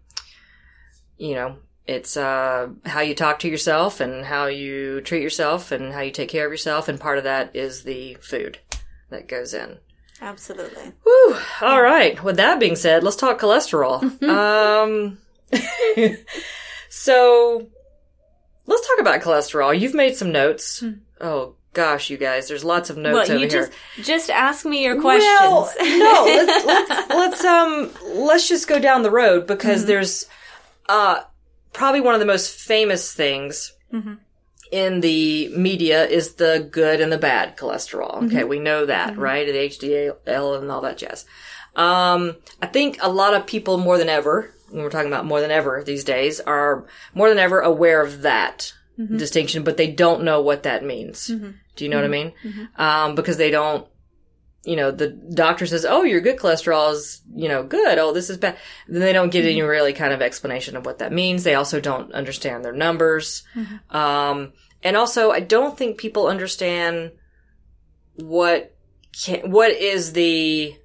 [1.17, 5.93] you know it's uh how you talk to yourself and how you treat yourself and
[5.93, 8.59] how you take care of yourself and part of that is the food
[9.09, 9.77] that goes in
[10.19, 10.93] Absolutely.
[11.03, 11.37] Whew.
[11.61, 12.23] All right.
[12.23, 14.01] With that being said, let's talk cholesterol.
[14.27, 15.19] um,
[16.89, 17.67] so
[18.65, 19.77] let's talk about cholesterol.
[19.77, 20.79] You've made some notes.
[20.81, 20.91] Hmm.
[21.21, 23.69] Oh gosh, you guys, there's lots of notes well, over you here.
[23.97, 25.39] just just ask me your questions.
[25.39, 27.91] Well, no, let's, let's let's um
[28.25, 29.87] let's just go down the road because Mhm.
[29.87, 30.25] there's
[30.89, 31.21] uh
[31.73, 34.17] probably one of the most famous things Mhm.
[34.71, 38.25] in the media is the good and the bad cholesterol.
[38.25, 39.17] Okay, we know that, Mhm.
[39.17, 39.45] right?
[39.47, 41.25] The HDL and all that jazz.
[41.75, 45.41] Um, I think a lot of people more than ever, when we're talking about more
[45.41, 49.17] than ever these days, are more than ever aware of that Mhm.
[49.17, 51.27] distinction, but they don't know what that means.
[51.27, 51.55] Mhm.
[51.75, 52.33] Do you know what I mean?
[52.43, 52.79] Mhm.
[52.79, 53.87] Um, because they don't,
[54.65, 57.97] you know, the doctor says, "Oh, your good cholesterol is, you know, good.
[57.99, 60.97] Oh, this is bad." Then they don't get any really kind of explanation of what
[60.97, 61.43] that means.
[61.43, 63.43] They also don't understand their numbers.
[63.91, 64.53] Um,
[64.83, 67.11] and also, I don't think people understand
[68.15, 68.73] what
[69.23, 70.75] can, what is the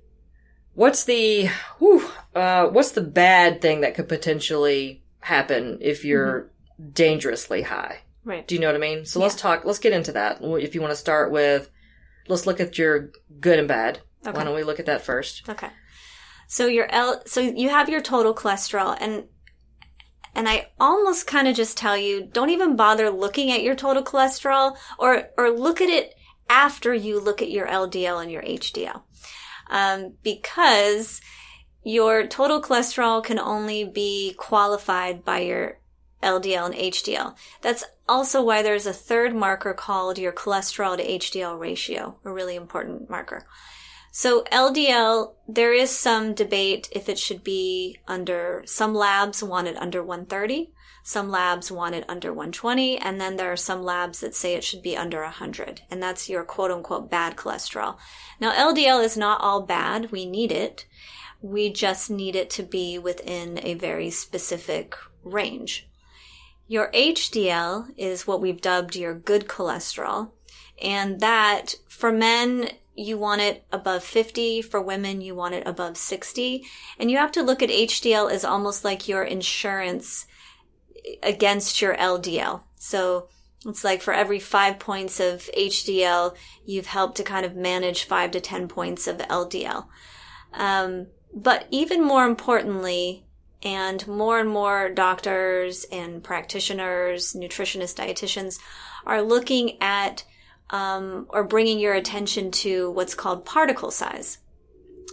[0.75, 6.51] what's the whew, uh, what's the bad thing that could potentially happen if you're
[6.93, 8.01] dangerously high.
[8.25, 8.47] Right.
[8.47, 9.05] Do you know what I mean?
[9.05, 9.65] So let's talk.
[9.65, 10.41] Let's get into that.
[10.43, 11.71] If you want to start with,
[12.29, 14.01] let's look at your good and bad.
[14.25, 14.37] Okay.
[14.37, 15.49] Why don't we look at that first?
[15.49, 15.71] Okay.
[16.47, 19.25] So your L, so you have your total cholesterol, and
[20.35, 24.05] and I almost kind of just tell you, don't even bother looking at your total
[24.05, 26.15] cholesterol, or or look at it
[26.49, 29.03] after you look at your LDL and your HDL,
[29.73, 31.21] um, because
[31.83, 35.79] your total cholesterol can only be qualified by your
[36.23, 37.35] LDL and HDL.
[37.63, 42.55] That's also why there's a third marker called your cholesterol to HDL ratio, a really
[42.55, 43.45] important marker.
[44.13, 49.77] So LDL, there is some debate if it should be under, some labs want it
[49.79, 50.71] under 130,
[51.03, 54.65] some labs want it under 120, and then there are some labs that say it
[54.65, 57.97] should be under 100, and that's your quote unquote bad cholesterol.
[58.41, 60.87] Now LDL is not all bad, we need it.
[61.41, 65.89] We just need it to be within a very specific range.
[66.69, 70.31] Your HDL is what we've dubbed your good cholesterol.
[70.81, 74.63] And that for men, you want it above 50.
[74.63, 76.65] For women, you want it above 60.
[76.99, 80.27] And you have to look at HDL as almost like your insurance
[81.23, 82.63] against your LDL.
[82.77, 83.29] So
[83.67, 86.35] it's like for every five points of HDL,
[86.65, 89.87] you've helped to kind of manage five to 10 points of LDL.
[90.53, 93.25] Um, but even more importantly,
[93.63, 98.59] and more and more doctors and practitioners, nutritionists, dietitians
[99.07, 100.25] are looking at
[100.71, 104.39] um, or bringing your attention to what's called particle size.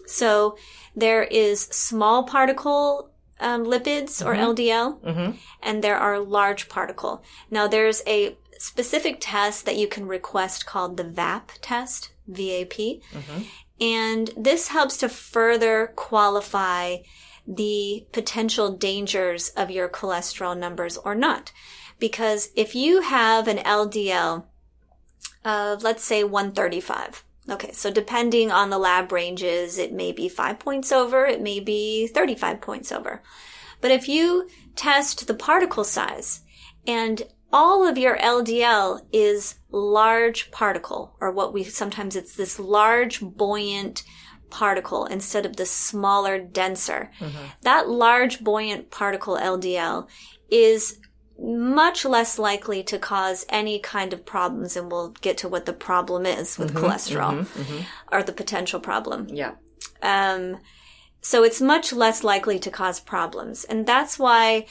[0.08, 0.58] So
[0.96, 3.09] there is small particle
[3.40, 4.40] um, lipids or Mhm.
[4.56, 5.32] LDL, Mm-hmm.
[5.62, 7.24] and there are large particle.
[7.50, 12.76] Now there's a specific test that you can request called the VAP test, VAP.
[13.14, 13.42] Mm-hmm.
[13.82, 16.98] And this helps to further qualify
[17.48, 21.52] the potential dangers of your cholesterol numbers or not.
[21.98, 24.46] Because if you have an LDL
[25.46, 30.60] of, let's say, 135, okay, so depending on the lab ranges, it may be five
[30.60, 33.22] points over, it may be 35 points over.
[33.82, 36.42] But if you test the particle size
[36.86, 43.22] and all of your LDL is large particle, or what we sometimes it's this large
[43.22, 44.04] buoyant
[44.50, 47.12] particle instead of the smaller, denser.
[47.20, 47.46] Mm-hmm.
[47.62, 50.08] That large buoyant particle LDL
[50.50, 51.00] is
[51.42, 55.74] much less likely to cause any kind of problems, and we'll get to what the
[55.74, 59.28] problem is with cholesterol hmm or the potential problem.
[59.30, 59.54] Yeah.
[60.02, 60.58] Um,
[61.22, 63.66] So it's much less likely to cause problems.
[63.66, 64.66] And that's why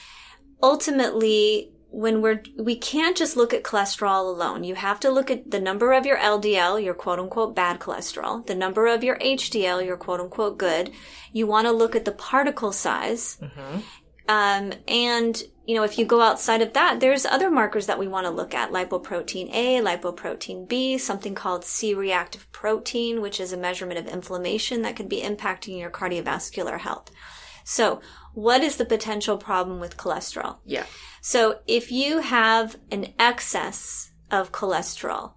[0.62, 4.62] ultimately when we're we can't just look at cholesterol alone.
[4.64, 8.46] You have to look at the number of your LDL, your quote unquote bad cholesterol,
[8.46, 10.90] the number of your HDL, your quote unquote good.
[11.32, 13.38] You want to look at the particle size.
[13.40, 13.80] Mm-hmm.
[14.28, 18.08] Um, and you know, if you go outside of that, there's other markers that we
[18.08, 18.72] want to look at.
[18.72, 24.96] Lipoprotein A, lipoprotein B, something called C-reactive protein, which is a measurement of inflammation that
[24.96, 27.10] could be impacting your cardiovascular health.
[27.64, 28.00] So,
[28.32, 30.56] what is the potential problem with cholesterol?
[30.64, 30.86] Yeah.
[31.20, 35.32] So if you have an excess of cholesterol,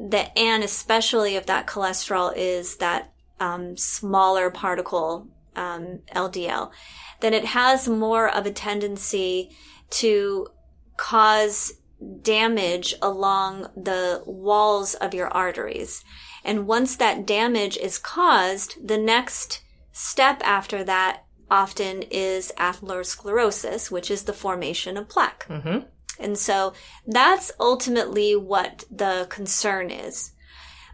[0.00, 6.70] that and especially if that cholesterol is that um, smaller particle um, LDL,
[7.20, 9.50] then it has more of a tendency
[9.90, 10.48] to
[10.96, 11.74] cause
[12.22, 16.04] damage along the walls of your arteries.
[16.44, 24.10] And once that damage is caused, the next step after that often is atherosclerosis, which
[24.10, 25.46] is the formation of plaque.
[25.48, 25.86] Mm-hmm.
[26.18, 26.72] And so
[27.06, 30.32] that's ultimately what the concern is.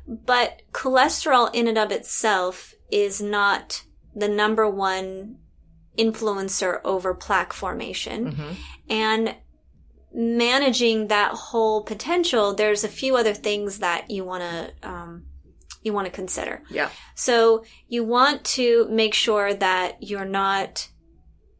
[0.06, 5.38] But cholesterol in and of itself is not the number one
[5.98, 8.32] influencer over plaque formation.
[8.32, 8.52] Mm-hmm.
[8.88, 9.36] And
[10.12, 15.24] managing that whole potential, there's a few other things that you want to, um,
[15.82, 16.62] you want to consider.
[16.70, 16.90] Yeah.
[17.14, 20.88] So you want to make sure that you're not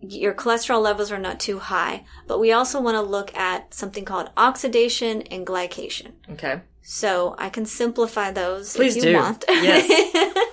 [0.03, 4.05] your cholesterol levels are not too high, but we also want to look at something
[4.05, 6.13] called oxidation and glycation.
[6.31, 6.61] Okay.
[6.83, 9.17] So I can simplify those Please if you do.
[9.17, 9.45] want.
[9.49, 10.49] Yes.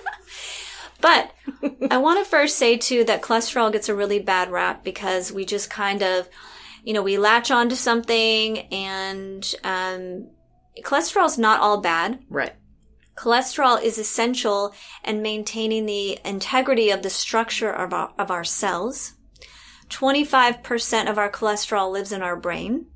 [1.00, 1.32] but
[1.90, 5.44] I want to first say too that cholesterol gets a really bad rap because we
[5.44, 6.28] just kind of,
[6.84, 10.28] you know, we latch onto something and um,
[10.82, 12.20] cholesterol is not all bad.
[12.28, 12.54] Right.
[13.16, 19.14] Cholesterol is essential in maintaining the integrity of the structure of our, of our cells.
[19.90, 22.86] 25% of our cholesterol lives in our brain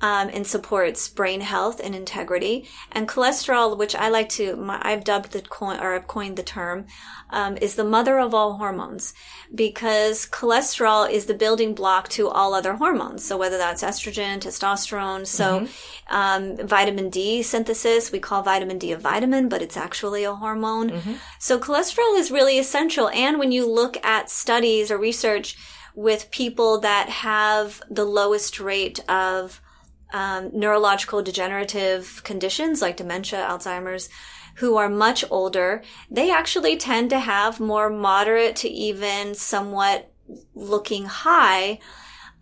[0.00, 2.68] um, and supports brain health and integrity.
[2.92, 6.42] And cholesterol, which I like to, my, I've dubbed the coin or I've coined the
[6.42, 6.86] term,
[7.30, 9.14] um, is the mother of all hormones
[9.54, 13.24] because cholesterol is the building block to all other hormones.
[13.24, 15.66] So whether that's estrogen, testosterone, so
[16.08, 20.90] um, vitamin D synthesis, we call vitamin D a vitamin, but it's actually a hormone.
[21.38, 23.08] So cholesterol is really essential.
[23.08, 25.56] And when you look at studies or research
[25.94, 29.62] with people that have the lowest rate of
[30.12, 34.08] um, neurological degenerative conditions like dementia, Alzheimer's,
[34.56, 40.10] who are much older, they actually tend to have more moderate to even somewhat
[40.54, 41.78] looking high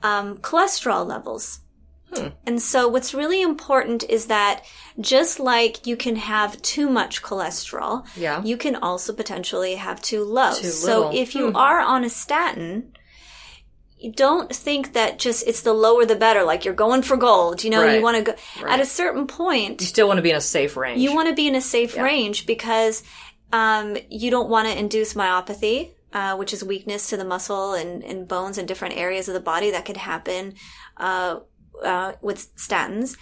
[0.03, 1.61] um, cholesterol levels.
[2.47, 4.65] And so what's really important is that
[5.01, 8.41] just like you can have too much cholesterol, Yeah.
[8.45, 10.55] you can also potentially have too low.
[10.55, 11.57] Too so if you Hmm.
[11.57, 12.93] are on a statin,
[14.13, 16.43] don't think that just it's the lower the better.
[16.45, 17.63] Like you're going for gold.
[17.65, 17.97] You know, Right.
[17.97, 18.73] you want to go Right.
[18.75, 19.81] at a certain point.
[19.81, 21.01] You still want to be in a safe range.
[21.01, 22.03] You want to be in a safe Yeah.
[22.03, 23.03] range because
[23.53, 28.03] um, you don't want to induce myopathy, uh, which is weakness to the muscle and,
[28.03, 30.55] and bones and different areas of the body that could happen
[30.97, 31.39] uh,
[31.85, 33.17] uh, with statins.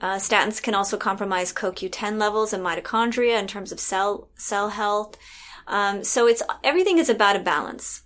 [0.00, 5.16] Uh, statins can also compromise CoQ10 levels and mitochondria in terms of cell cell health.
[5.68, 8.02] Um, so it's everything is about a balance,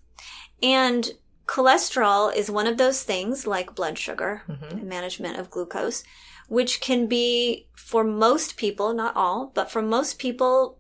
[0.63, 1.11] and
[1.47, 6.03] cholesterol is one of those things like blood sugar and management of glucose,
[6.49, 10.79] which can be for most people, not all, but for most people,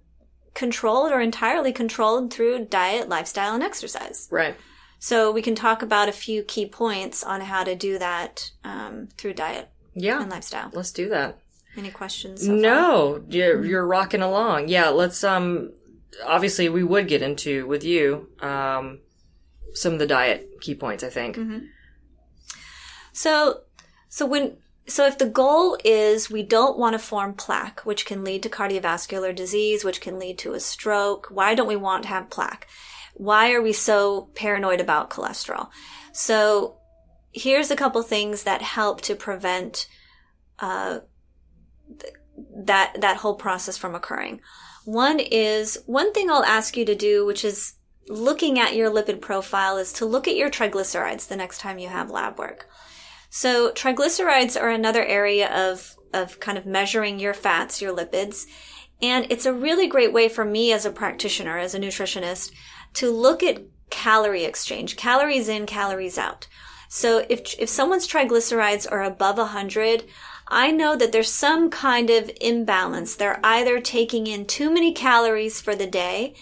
[0.54, 4.28] controlled or entirely controlled through diet, lifestyle, and exercise.
[4.30, 4.56] right.
[4.98, 9.08] So we can talk about a few key points on how to do that um,
[9.18, 10.22] through diet Yeah.
[10.22, 10.70] and lifestyle.
[10.72, 11.38] Let's do that.
[11.76, 12.40] Any questions?
[12.40, 12.56] so far?
[12.56, 14.68] No, you're, you're rocking along.
[14.68, 15.72] Yeah, let's um
[16.24, 19.00] obviously we would get into with you um
[19.74, 21.36] some of the diet key points, I think.
[23.12, 23.60] So,
[24.08, 28.24] so when, so if the goal is we don't want to form plaque, which can
[28.24, 32.08] lead to cardiovascular disease, which can lead to a stroke, why don't we want to
[32.10, 32.66] have plaque?
[33.14, 35.70] Why are we so paranoid about cholesterol?
[36.12, 36.76] So
[37.32, 39.88] here's a couple things that help to prevent,
[40.58, 41.00] uh,
[41.98, 42.14] th-
[42.64, 44.40] that, that whole process from occurring.
[44.84, 47.75] One is, one thing I'll ask you to do, which is
[48.08, 51.88] looking at your lipid profile is to look at your triglycerides the next time you
[51.88, 52.68] have lab work.
[53.30, 58.46] So triglycerides are another area of, of kind of measuring your fats, your lipids.
[59.02, 62.52] And it's a really great way for me as a practitioner, as a nutritionist,
[62.94, 66.46] to look at calorie exchange, calories in, calories out.
[66.88, 70.04] So if, if someone's triglycerides are above 100,
[70.48, 73.16] I know that there's some kind of imbalance.
[73.16, 76.34] They're either taking in too many calories for the day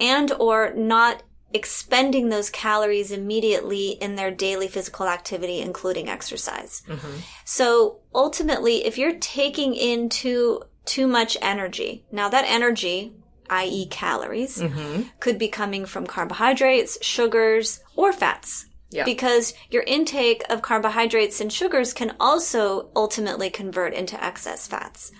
[0.00, 1.22] and or not
[1.54, 6.82] expending those calories immediately in their daily physical activity, including exercise.
[6.88, 7.18] Mm-hmm.
[7.44, 13.14] So ultimately, if you're taking in too, too much energy, now that energy,
[13.50, 13.86] i.e.
[13.86, 15.02] calories, mm-hmm.
[15.20, 18.66] could be coming from carbohydrates, sugars, or fats.
[18.90, 19.04] Yeah.
[19.04, 25.12] Because your intake of carbohydrates and sugars can also ultimately convert into excess fats.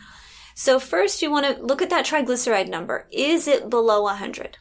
[0.55, 3.07] So first you want to look at that triglyceride number.
[3.11, 4.59] Is it below 100?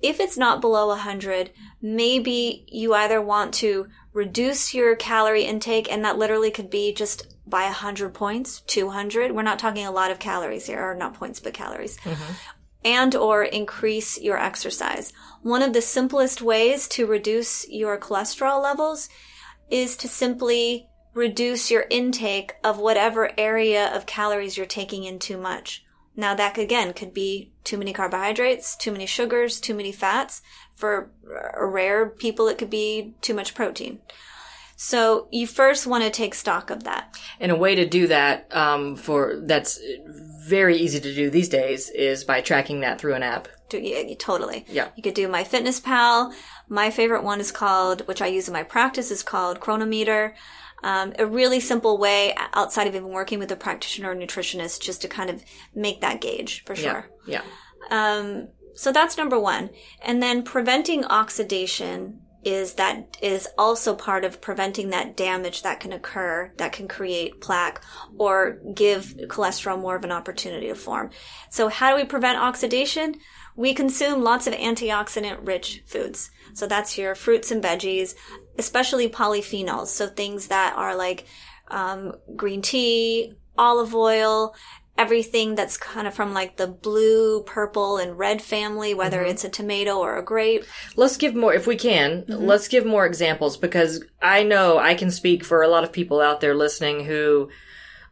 [0.00, 6.04] If it's not below 100, maybe you either want to reduce your calorie intake and
[6.04, 9.32] that literally could be just by 100 points, 200.
[9.32, 11.98] We're not talking a lot of calories here, or not points, but calories.
[11.98, 12.32] Mm-hmm.
[12.84, 15.12] And or increase your exercise.
[15.42, 19.08] One of the simplest ways to reduce your cholesterol levels
[19.70, 25.36] is to simply reduce your intake of whatever area of calories you're taking in too
[25.36, 25.84] much.
[26.14, 30.42] Now that again could be too many carbohydrates, too many sugars, too many fats.
[30.74, 34.00] For rare people, it could be too much protein.
[34.76, 37.16] So you first want to take stock of that.
[37.38, 41.88] And a way to do that um, for that's very easy to do these days
[41.90, 43.48] is by tracking that through an app.
[43.68, 44.66] Do, yeah, totally.
[44.68, 44.88] Yeah.
[44.96, 46.34] You could do MyFitnessPal.
[46.68, 50.34] My favorite one is called, which I use in my practice, is called Cronometer.
[50.82, 55.00] Um, a really simple way outside of even working with a practitioner or nutritionist just
[55.02, 57.08] to kind of make that gauge for sure.
[57.26, 57.42] Yeah.
[57.90, 59.70] Um, so that's number one.
[60.00, 65.92] And then preventing oxidation is that is also part of preventing that damage that can
[65.92, 67.82] occur that can create plaque
[68.18, 71.10] or give cholesterol more of an opportunity to form.
[71.50, 73.16] So how do we prevent oxidation?
[73.54, 76.30] We consume lots of antioxidant rich foods.
[76.54, 78.14] So that's your fruits and veggies,
[78.58, 79.88] especially polyphenols.
[79.88, 81.26] So things that are like
[81.68, 84.54] um, green tea, olive oil,
[84.98, 89.48] everything that's kind of from like the blue, purple, and red family, whether it's a
[89.48, 90.64] tomato or a grape.
[90.96, 92.44] Let's give more, if we can, Mm-hmm.
[92.44, 96.20] let's give more examples because I know I can speak for a lot of people
[96.20, 97.48] out there listening who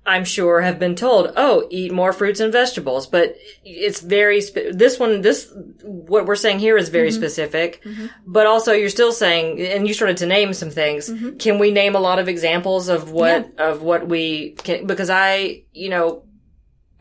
[0.07, 3.07] I'm sure have been told, oh, eat more fruits and vegetables.
[3.07, 5.53] But it's very, spe- this one, this,
[5.83, 7.19] what we're saying here is very Mm-hmm.
[7.21, 7.85] specific.
[8.27, 11.11] But also you're still saying, and you started to name some things.
[11.11, 11.37] Mm-hmm.
[11.37, 15.65] Can we name a lot of examples of what, of what we can, because I,
[15.75, 16.25] you know,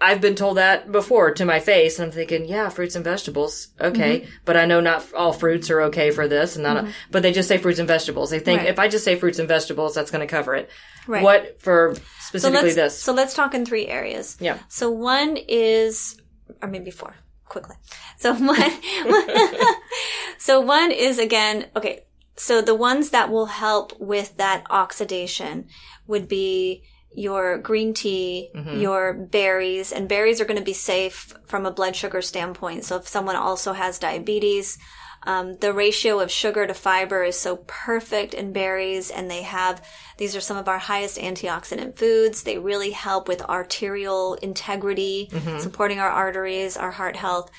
[0.01, 3.67] I've been told that before to my face, and I'm thinking, yeah, fruits and vegetables,
[3.81, 4.29] okay, Mm-hmm.
[4.45, 7.47] but I know not all fruits are okay for this, and not, but they just
[7.49, 8.29] say fruits and vegetables.
[8.29, 8.69] They think Right.
[8.69, 10.69] if I just say fruits and vegetables, that's going to cover it.
[11.07, 11.23] Right.
[11.23, 13.01] What for So specifically let's this?
[13.03, 14.37] so let's talk in three areas.
[14.39, 14.59] Yeah.
[14.69, 16.19] So one is,
[16.61, 17.15] or maybe four,
[17.47, 17.75] quickly.
[18.17, 18.71] So one,
[20.37, 22.05] so one is again, okay.
[22.35, 25.67] So the ones that will help with that oxidation
[26.07, 28.49] would be your green tea,
[28.79, 32.85] your berries, and berries are going to be safe from a blood sugar standpoint.
[32.85, 34.77] So if someone also has diabetes,
[35.23, 39.85] um, the ratio of sugar to fiber is so perfect in berries, and they have
[40.17, 42.43] these are some of our highest antioxidant foods.
[42.43, 45.29] They really help with arterial integrity,
[45.59, 47.49] supporting our arteries, our heart health.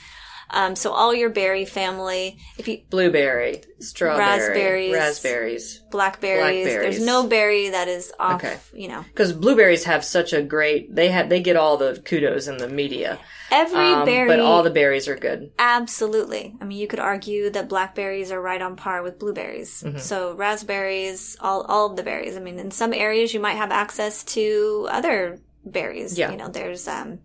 [0.53, 4.93] Um, so all your berry family, if you Blueberry, strawberry, Raspberries.
[4.93, 5.81] raspberries.
[5.91, 6.97] blackberries, Blackberries.
[6.97, 8.43] there's no berry that is off.
[8.45, 8.57] Okay.
[8.75, 12.49] You know, Because blueberries have such a great, they have, they get all the kudos
[12.49, 13.19] in the media.
[13.53, 14.29] every Um, berry.
[14.29, 15.51] but all the berries are good.
[15.59, 16.55] Absolutely.
[16.61, 19.83] I mean, you could argue that blackberries are right on par with blueberries.
[19.85, 19.99] Mm-hmm.
[19.99, 22.37] So raspberries, all all of the berries.
[22.37, 26.19] I mean, in some areas you might have access to other berries.
[26.19, 26.31] Yeah.
[26.33, 27.21] You know, there's um,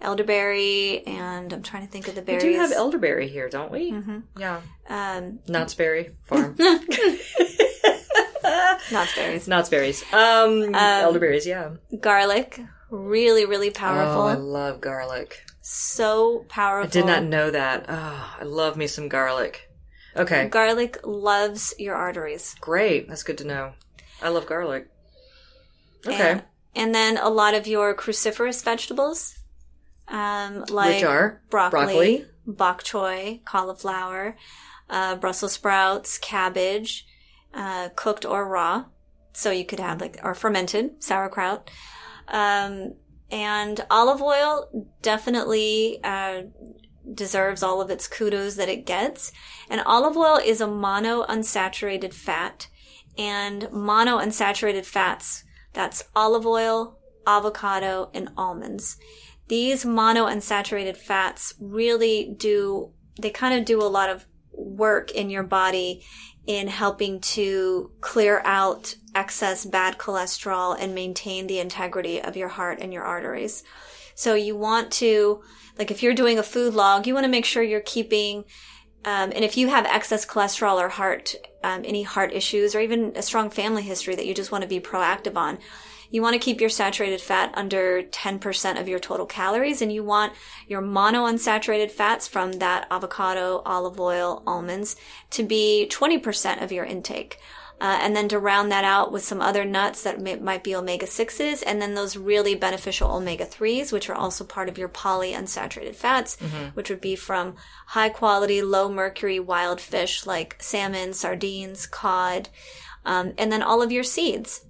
[0.00, 2.42] elderberry, and I'm trying to think of the berries.
[2.44, 2.68] We berries.
[2.68, 3.92] do have elderberry here, don't we?
[3.92, 4.18] Mm-hmm.
[4.38, 4.60] Yeah.
[4.88, 6.56] um, Knott's Berry Farm.
[8.92, 9.46] not berries.
[9.48, 10.02] Knott's berries.
[10.12, 11.70] Um, elderberries, yeah.
[12.00, 14.22] Garlic, really, really Oh, powerful.
[14.22, 15.44] I love garlic.
[15.60, 16.88] so powerful.
[16.88, 17.86] I did not know that.
[17.88, 19.64] Oh, I love me some garlic.
[20.16, 22.56] Okay, Garlic loves your arteries.
[22.60, 23.08] great.
[23.08, 23.72] That's good to know.
[24.22, 24.88] I love garlic.
[26.06, 26.30] Okay.
[26.32, 26.42] And,
[26.74, 29.37] and then a lot of your cruciferous vegetables,
[30.10, 32.26] um, like Which are broccoli, broccoli.
[32.46, 34.36] bok choy, cauliflower,
[34.88, 37.06] uh, Brussels sprouts, cabbage,
[37.54, 38.86] uh, cooked or raw.
[39.32, 41.70] So you could have like, or fermented sauerkraut.
[42.26, 42.94] Um,
[43.30, 44.68] and olive oil
[45.02, 46.42] definitely, uh,
[47.14, 49.32] deserves all of its kudos that it gets.
[49.70, 52.68] And olive oil is a mono unsaturated fat.
[53.16, 58.96] And mono unsaturated fats, that's olive oil, avocado, and almonds.
[59.48, 65.30] These mono unsaturated fats really do, they kind of do a lot of work in
[65.30, 66.04] your body
[66.46, 72.78] in helping to clear out excess bad cholesterol and maintain the integrity of your heart
[72.80, 73.64] and your arteries.
[74.14, 75.42] So you want to,
[75.78, 78.44] like if you're doing a food log, you want to make sure you're keeping
[79.04, 83.12] Um, and if you have excess cholesterol or heart, um, any heart issues, or even
[83.14, 85.58] a strong family history that you just want to be proactive on,
[86.10, 90.02] you want to keep your saturated fat under 10% of your total calories, and you
[90.02, 90.32] want
[90.66, 94.96] your monounsaturated fats from that avocado, olive oil, almonds
[95.30, 97.38] to be 20% of your intake.
[97.80, 100.74] Uh, and then to round that out with some other nuts that may, might be
[100.74, 104.88] omega 6s, and then those really beneficial omega 3s, which are also part of your
[104.88, 106.36] polyunsaturated fats,
[106.74, 107.54] which would be from
[107.86, 112.48] high quality, low mercury wild fish like salmon, sardines, cod,
[113.04, 114.64] um, and then all of your seeds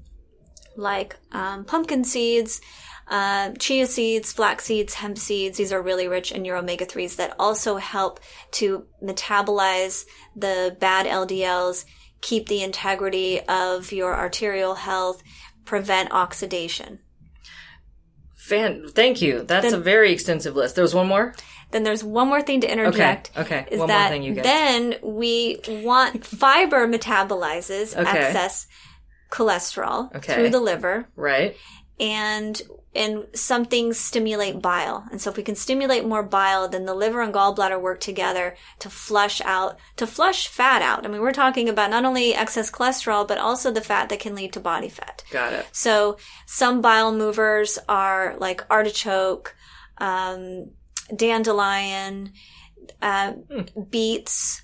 [0.78, 2.60] like um, pumpkin seeds,
[3.08, 5.58] uh, chia seeds, flax seeds, hemp seeds.
[5.58, 8.20] These are really rich in your omega 3s that also help
[8.52, 10.04] to metabolize
[10.36, 11.84] the bad LDLs,
[12.20, 15.22] keep the integrity of your arterial health,
[15.64, 17.00] prevent oxidation.
[18.36, 19.42] Fan, thank you.
[19.42, 20.76] That's Then- a very extensive list.
[20.76, 21.34] There's one more.
[21.70, 23.30] Then there's one more thing to interject.
[23.36, 23.66] okay.
[23.70, 24.44] Is One more thing, you guys.
[24.44, 28.08] then we want fiber metabolizes Okay.
[28.18, 28.66] excess
[29.30, 30.34] cholesterol Okay.
[30.34, 31.08] through the liver.
[31.16, 31.56] Right.
[32.00, 32.60] and
[32.94, 35.04] and some things stimulate bile.
[35.12, 38.56] And so if we can stimulate more bile, then the liver and gallbladder work together
[38.80, 41.04] to flush out, to flush fat out.
[41.04, 44.34] I mean, we're talking about not only excess cholesterol, but also the fat that can
[44.34, 45.22] lead to body fat.
[45.30, 45.66] Got it.
[45.70, 46.16] So
[46.46, 49.54] some bile movers are like artichoke,
[49.98, 50.70] um,
[51.14, 52.32] dandelion,
[53.02, 53.34] uh,
[53.90, 54.62] beets,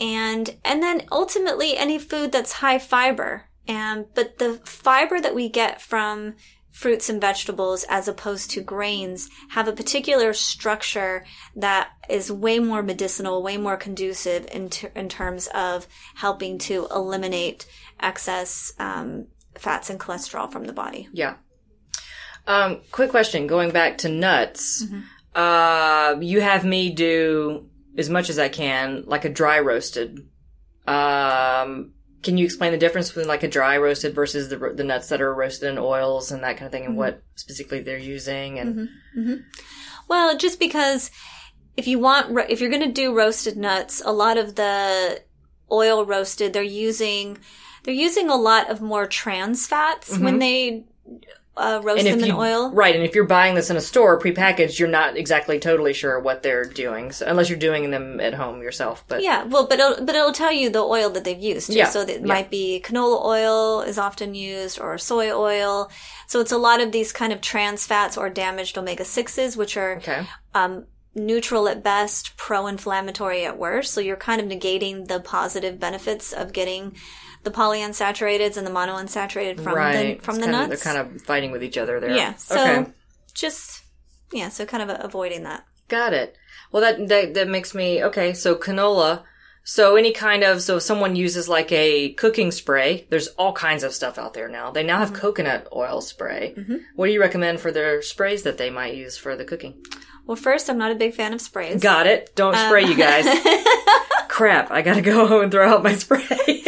[0.00, 3.47] and and then ultimately any food that's high fiber.
[3.68, 6.34] And but the fiber that we get from
[6.70, 11.24] fruits and vegetables as opposed to grains have a particular structure
[11.56, 16.86] that is way more medicinal, way more conducive in, ter- in terms of helping to
[16.94, 17.66] eliminate
[18.00, 21.08] excess um, fats and cholesterol from the body.
[21.12, 21.34] Yeah.
[22.46, 23.46] Um, quick question.
[23.48, 25.00] Going back to nuts, Mm-hmm.
[25.34, 30.28] uh, you have me do as much as I can, like a dry roasted.
[30.86, 31.92] Um,
[32.22, 35.20] can you explain the difference between like a dry roasted versus the the nuts that
[35.20, 36.98] are roasted in oils and that kind of thing, and Mm-hmm.
[36.98, 38.58] what specifically they're using?
[38.58, 39.20] And mm-hmm.
[39.20, 39.42] Mm-hmm.
[40.08, 41.10] Well, just because
[41.76, 45.22] if you want, if you're going to do roasted nuts, a lot of the
[45.70, 47.38] oil roasted, they're using,
[47.84, 50.38] they're using a lot of more trans fats when mm-hmm.
[50.38, 50.84] they
[51.58, 52.70] uh, roast them in you oil.
[52.70, 56.18] right, and if you're buying this in a store prepackaged, you're not exactly totally sure
[56.20, 59.04] what they're doing, so, unless you're doing them at home yourself.
[59.08, 61.68] But Yeah, well, but it'll, but it'll tell you the oil that they've used.
[61.68, 61.78] Too.
[61.78, 62.26] Yeah, So it yeah.
[62.26, 65.90] might be canola oil is often used or soy oil.
[66.26, 69.76] So it's a lot of these kind of trans fats or damaged omega 6s, which
[69.76, 73.92] are okay, um, neutral at best, pro-inflammatory at worst.
[73.92, 76.94] So you're kind of negating the positive benefits of getting
[77.48, 80.82] the polyunsaturated and the monounsaturated from right, the from It's the kind of- nuts.
[80.82, 82.14] they're kind of fighting with each other there.
[82.14, 82.34] yeah.
[82.34, 82.90] So okay.
[83.34, 83.82] just
[84.32, 84.48] yeah.
[84.48, 85.64] So kind of avoiding that.
[85.88, 86.36] Got it.
[86.70, 88.34] Well, that, that that makes me okay.
[88.34, 89.22] So canola.
[89.64, 93.82] So any kind of so if someone uses like a cooking spray, there's all kinds
[93.82, 94.70] of stuff out there now.
[94.70, 95.20] They now have mm-hmm.
[95.20, 96.54] coconut oil spray.
[96.56, 96.76] Mm-hmm.
[96.96, 99.84] What do you recommend for their sprays that they might use for the cooking?
[100.26, 101.82] Well, first, I'm not a big fan of sprays.
[101.82, 102.34] Got it.
[102.34, 103.26] Don't spray, you guys.
[103.26, 103.64] Uh,
[104.28, 104.70] Crap!
[104.70, 106.22] I gotta go home and throw out my spray.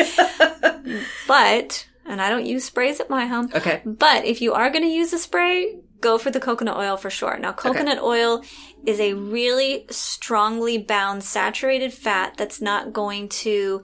[1.26, 3.50] But and I don't use sprays at my home.
[3.54, 3.82] okay.
[3.84, 7.10] But if you are going to use a spray, go for the coconut oil for
[7.10, 7.38] sure.
[7.38, 8.42] Now, coconut oil
[8.84, 13.82] is a really strongly bound saturated fat that's not going to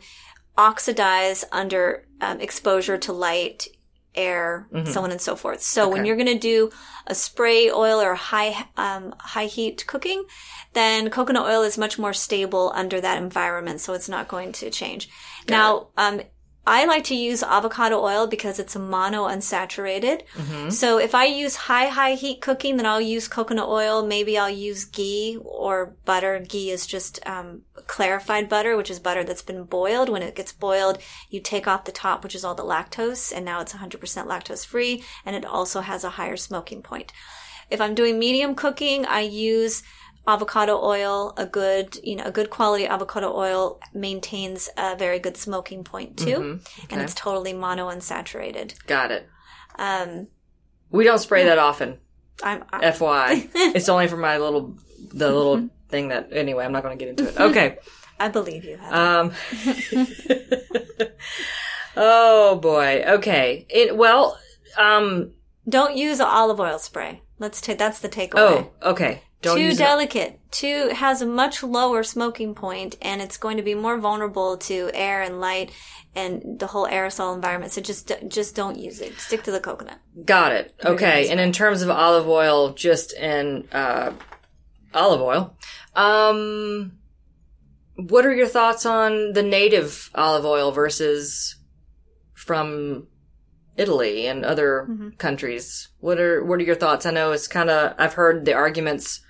[0.57, 3.69] oxidize under um, exposure to light,
[4.15, 5.61] air, so on and so forth.
[5.61, 6.71] So when you're going to do
[7.07, 10.25] a spray oil or high um, high heat cooking,
[10.73, 14.71] then coconut oil is much more stable under that environment, so it's not going to
[14.71, 15.11] change.
[15.49, 16.23] now, um,
[16.69, 20.23] I like to use avocado oil because it's a mono unsaturated.
[20.73, 24.05] So if I use high, high heat cooking, then I'll use coconut oil.
[24.05, 26.41] Maybe I'll use ghee or butter.
[26.41, 30.09] Ghee is just um, clarified butter, which is butter that's been boiled.
[30.09, 30.99] When it gets boiled,
[31.31, 34.67] you take off the top, which is all the lactose, and now it's 100% lactose
[34.67, 37.13] free, and it also has a higher smoking point.
[37.71, 39.83] If I'm doing medium cooking, I use
[40.27, 41.33] avocado oil.
[41.37, 46.17] A good, you know, a good quality avocado oil maintains a very good smoking point
[46.17, 46.61] too,
[46.91, 48.75] and it's totally mono unsaturated.
[48.87, 49.29] Got it.
[49.79, 50.29] Um,
[50.91, 51.99] We don't spray that often.
[52.43, 53.49] I'm, I, FY.
[53.55, 54.77] it's only for my little
[55.13, 56.29] the little thing that.
[56.33, 57.41] Anyway, I'm not going to get into it.
[57.41, 57.79] Okay.
[58.19, 58.79] I believe you.
[58.79, 58.97] Heather.
[58.97, 59.33] Um.
[61.97, 63.05] oh boy.
[63.07, 63.67] Okay.
[63.69, 64.39] It well.
[64.79, 65.33] Um.
[65.69, 67.23] Don't use olive oil spray.
[67.39, 68.35] Let's take that's the takeaway.
[68.37, 68.71] Oh.
[68.83, 69.23] Okay.
[69.43, 70.41] Don't too delicate.
[70.51, 74.91] Too has a much lower smoking point, and it's going to be more vulnerable to
[74.95, 75.71] air and light
[76.15, 77.73] and the whole aerosol environment.
[77.73, 79.19] So just just don't use it.
[79.19, 79.99] Stick to the coconut.
[80.25, 80.75] Got it.
[80.85, 81.29] Okay.
[81.29, 84.13] And in terms of olive oil, just in uh,
[84.95, 85.57] olive oil,
[85.95, 86.93] um,
[87.97, 91.57] what are your thoughts on the native olive oil versus
[92.35, 93.07] from
[93.77, 95.11] Italy and other Mm-hmm.
[95.19, 95.89] countries?
[96.01, 97.05] What are what are your thoughts?
[97.05, 99.21] I know it's kind of I've heard the arguments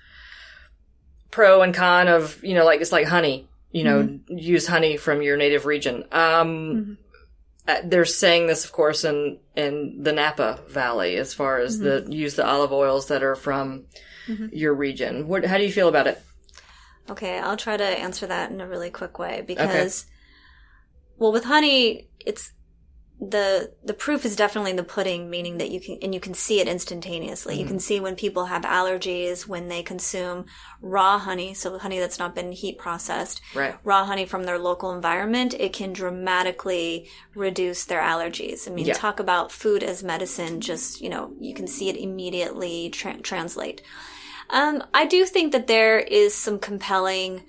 [1.31, 3.47] pro and con of you know like it's like honey.
[3.71, 4.37] You know, Mm-hmm.
[4.37, 6.05] use honey from your native region.
[6.11, 6.97] Um,
[7.67, 12.01] uh, they're saying this, of course, in in the Napa Valley, as far as the
[12.01, 12.11] Mm-hmm.
[12.13, 13.83] use the olive oils that are from
[14.51, 15.27] your region.
[15.27, 15.45] What?
[15.45, 16.21] How do you feel about it?
[17.09, 20.05] Okay, I'll try to answer that in a really quick way because,
[21.17, 22.51] well, with honey, it's
[23.19, 26.35] the the proof is definitely in the pudding, meaning that you can and you can
[26.35, 27.59] see it instantaneously.
[27.59, 30.45] You can see when people have allergies when they consume
[30.81, 33.75] raw honey, so honey that's not been heat processed, Right.
[33.83, 35.55] raw honey from their local environment.
[35.55, 38.67] It can dramatically reduce their allergies.
[38.67, 38.93] I mean, Yeah.
[38.93, 40.61] talk about food as medicine.
[40.61, 43.81] Just you know, you can see it immediately tra- translate.
[44.51, 47.45] Um, I do think that there is some compelling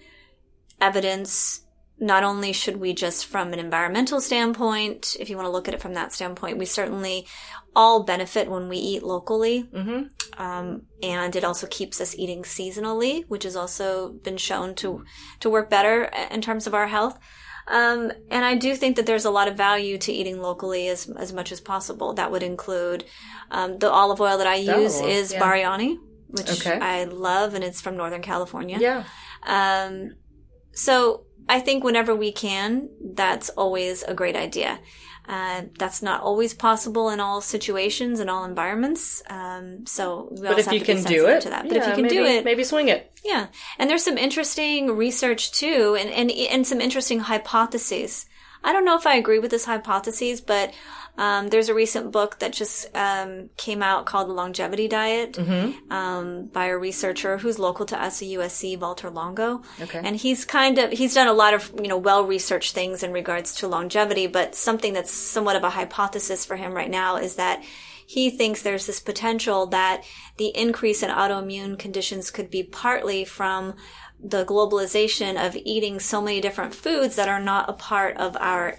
[0.80, 1.60] evidence.
[2.00, 5.74] Not only should we just from an environmental standpoint, if you want to look at
[5.74, 7.26] it from that standpoint, we certainly
[7.74, 9.64] all benefit when we eat locally.
[9.64, 10.40] Mm-hmm.
[10.40, 15.04] Um, and it also keeps us eating seasonally, which has also been shown to,
[15.40, 17.18] to work better in terms of our health.
[17.66, 21.10] Um, and I do think that there's a lot of value to eating locally as,
[21.18, 22.14] as much as possible.
[22.14, 23.04] That would include,
[23.50, 25.40] um, the olive oil that I use oil, is yeah.
[25.40, 26.78] Bariani, which Okay.
[26.78, 28.78] I love, and it's from Northern California.
[28.80, 29.04] Yeah.
[29.46, 30.14] Um,
[30.72, 34.80] so I think whenever we can, that's always a great idea.
[35.28, 39.22] Uh, that's not always possible in all situations and all environments.
[39.28, 41.68] Um, so we But also if have you to can do it, to that.
[41.68, 43.12] But if you can maybe, do it, maybe swing it.
[43.22, 43.48] yeah.
[43.78, 48.24] And there's some interesting research too, and, and, and some interesting hypotheses.
[48.64, 50.72] I don't know if I agree with this hypotheses, but
[51.18, 55.92] um, there's a recent book that just um, came out called The Longevity Diet Mm-hmm.
[55.92, 59.62] um, by a researcher who's local to us at USC, Walter Longo.
[59.80, 60.00] Okay.
[60.02, 63.54] And he's kind of, he's done a lot of, you know, well-researched things in regards
[63.56, 67.62] to longevity, but something that's somewhat of a hypothesis for him right now is that
[68.06, 70.02] he thinks there's this potential that
[70.38, 73.74] the increase in autoimmune conditions could be partly from
[74.18, 78.78] the globalization of eating so many different foods that are not a part of our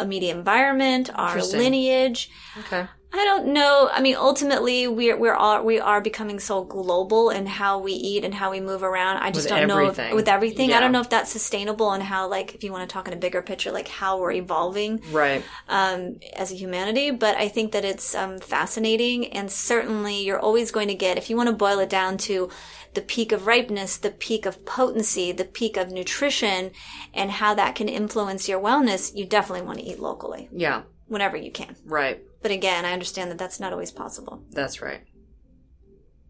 [0.00, 2.30] immediate environment, our lineage.
[2.58, 2.86] Okay.
[3.10, 3.88] I don't know.
[3.90, 8.22] I mean, ultimately, we're we're all we are becoming so global in how we eat
[8.22, 9.16] and how we move around.
[9.16, 10.68] I just With don't know if, with everything.
[10.68, 10.76] Yeah.
[10.76, 13.14] I don't know if that's sustainable and how, like, if you want to talk in
[13.14, 15.42] a bigger picture, like how we're evolving Right.
[15.70, 17.10] um, as a humanity.
[17.10, 21.30] But I think that it's um, fascinating, and certainly you're always going to get if
[21.30, 22.50] you want to boil it down to
[22.94, 26.70] the peak of ripeness, the peak of potency, the peak of nutrition,
[27.14, 29.14] and how that can influence your wellness.
[29.14, 30.82] You definitely want to eat locally Yeah.
[31.06, 31.76] whenever you can.
[31.84, 32.20] Right.
[32.42, 34.42] But again, I understand that that's not always possible.
[34.50, 35.00] That's right.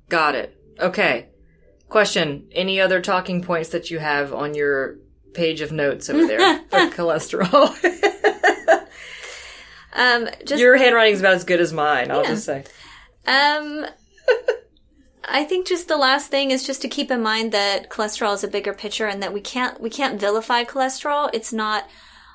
[0.08, 0.56] Got it.
[0.80, 1.28] Okay.
[1.88, 2.48] Question.
[2.52, 4.96] Any other talking points that you have on your
[5.34, 7.74] page of notes over there for cholesterol?
[9.94, 12.28] Um, just your handwriting is about as good as mine, I'll Yeah.
[12.30, 12.64] just say.
[13.26, 13.84] um,
[15.30, 18.44] I think just the last thing is just to keep in mind that cholesterol is
[18.44, 21.30] a bigger picture, and that we can't we can't vilify cholesterol.
[21.32, 21.88] It's not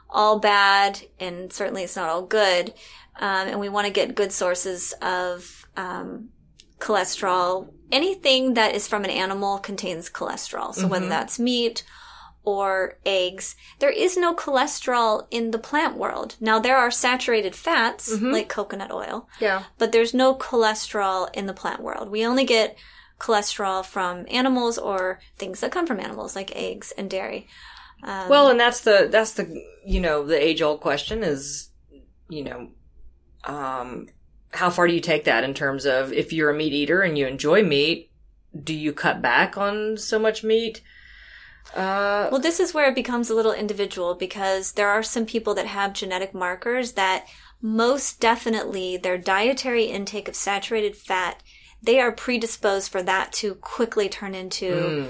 [0.10, 2.74] all bad, and certainly it's not all good.
[3.20, 6.30] Um, and we want to get good sources of um,
[6.80, 7.72] cholesterol.
[7.92, 10.74] Anything that is from an animal contains cholesterol.
[10.74, 11.84] So whether that's meat
[12.46, 16.36] or eggs, there is no cholesterol in the plant world.
[16.40, 19.64] Now there are saturated fats like coconut oil, Yeah.
[19.78, 22.10] but there's no cholesterol in the plant world.
[22.10, 22.78] We only get
[23.20, 27.48] cholesterol from animals or things that come from animals like eggs and dairy.
[28.04, 31.70] Um, Well, and that's the that's the you know the age old question is
[32.30, 32.70] you know
[33.46, 34.08] um
[34.52, 37.18] how far do you take that in terms of if you're a meat eater and
[37.18, 38.12] you enjoy meat,
[38.64, 40.82] do you cut back on so much meat?
[41.76, 45.54] Uh Well, this is where it becomes a little individual because there are some people
[45.56, 47.26] that have genetic markers that
[47.62, 51.42] most definitely their dietary intake of saturated fat,
[51.82, 55.08] they are predisposed for that to quickly turn into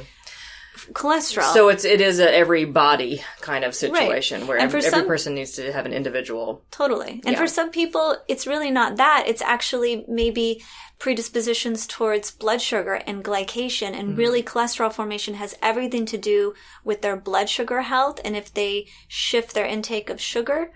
[0.91, 1.43] cholesterol.
[1.47, 1.54] Hmm.
[1.54, 5.06] so it's it is a every body kind of situation where And for every some-
[5.08, 6.64] person needs to have an individual.
[6.72, 7.22] Totally.
[7.26, 7.39] And Yeah.
[7.39, 9.26] for some people, it's really not that.
[9.28, 10.64] It's actually maybe
[11.04, 13.89] predispositions towards blood sugar and glycation.
[13.89, 13.99] Mm-hmm.
[13.99, 16.54] And really, cholesterol formation has everything to do
[16.86, 18.22] with their blood sugar health.
[18.24, 20.72] And if they shift their intake of sugar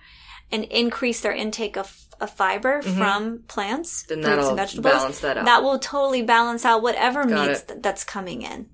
[0.51, 4.21] and increase their intake of, of fiber from plants, Mm-hmm.
[4.21, 5.45] Then fruits and vegetables, balance that out.
[5.45, 8.67] that will totally balance out whatever Got meats th- that's coming in.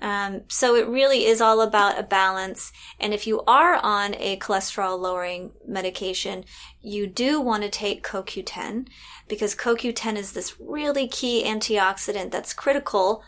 [0.00, 2.72] Um, so it really is all about a balance.
[2.98, 6.44] And if you are on a cholesterol lowering medication,
[6.80, 8.88] you do want to take CoQ10
[9.28, 13.22] because CoQ10 is this really key antioxidant that's critical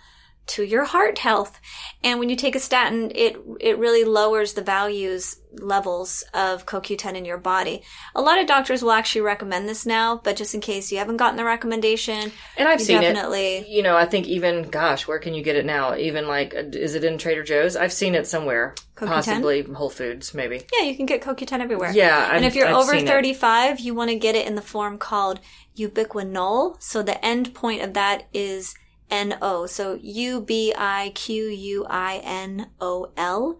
[0.48, 1.60] to your heart health.
[2.04, 7.14] And when you take a statin, it it really lowers the values levels of CoQ10
[7.16, 7.82] in your body.
[8.14, 11.16] A lot of doctors will actually recommend this now, but just in case you haven't
[11.16, 13.68] gotten the recommendation, And I've seen definitely it.
[13.68, 15.96] You know, I think even, gosh, where can you get it now?
[15.96, 17.74] Even like, uh, is it in Trader Joe's?
[17.74, 18.74] I've seen it somewhere.
[18.96, 19.06] CoQ10?
[19.08, 20.60] Possibly Whole Foods, maybe.
[20.78, 21.90] yeah, you can get CoQ10 everywhere.
[21.92, 23.08] Yeah, and I've- if you're I've over seen it.
[23.08, 25.40] 35, you want to get it in the form called
[25.78, 26.76] ubiquinol.
[26.82, 28.74] So the end point of that is
[29.10, 29.66] NO.
[29.66, 33.58] So U B I Q U I N O L,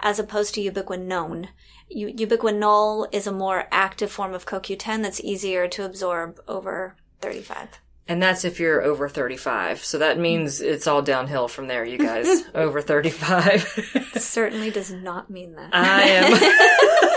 [0.00, 1.48] as opposed to ubiquinone.
[1.88, 7.68] U- ubiquinol is a more active form of CoQ10 that's easier to absorb over 35.
[8.08, 9.84] And that's if you're over 35.
[9.84, 12.42] So that means it's all downhill from there, you guys.
[12.54, 14.12] over 35.
[14.16, 15.70] Certainly does not mean that.
[15.72, 17.08] I am.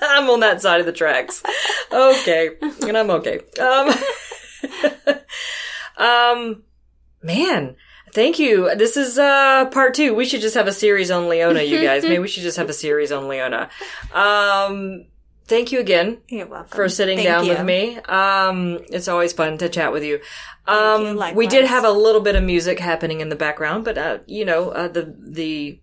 [0.02, 1.42] I'm on that side of the tracks.
[1.90, 2.50] Okay.
[2.86, 3.40] And I'm okay.
[3.58, 3.90] Um,
[5.96, 6.62] um,
[7.26, 7.76] man,
[8.14, 8.74] thank you.
[8.76, 10.14] This is, uh, part two.
[10.14, 12.02] We should just have a series on Leona, you guys.
[12.04, 13.68] Maybe we should just have a series on Leona.
[14.14, 15.06] Um,
[15.46, 16.68] thank you again You're welcome.
[16.74, 17.50] for sitting Thank down you.
[17.50, 17.98] with me.
[17.98, 20.20] Um, it's always fun to chat with you.
[20.68, 21.36] you, Um, likewise.
[21.36, 24.44] we did have a little bit of music happening in the background, but, uh, you
[24.44, 25.80] know, uh, the, the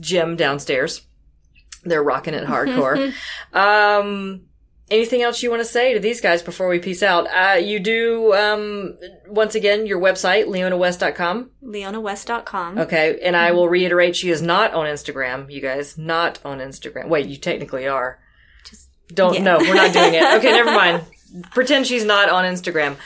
[0.00, 1.02] gym downstairs,
[1.84, 3.12] they're rocking it hardcore.
[3.52, 4.42] um,
[4.90, 7.26] anything else you want to say to these guys before we peace out?
[7.26, 8.96] Uh, you do, um,
[9.28, 11.50] once again, your website, leonawest.com.
[11.64, 12.78] LeonaWest.com.
[12.78, 13.18] Okay.
[13.22, 15.98] And I will reiterate, she is not on Instagram, you guys.
[15.98, 17.08] Not on Instagram.
[17.08, 18.18] Wait, you technically are.
[18.68, 19.42] Just- Don't, yeah.
[19.42, 20.22] no, we're not doing it.
[20.38, 21.04] Okay, never mind.
[21.50, 22.96] Pretend she's not on Instagram.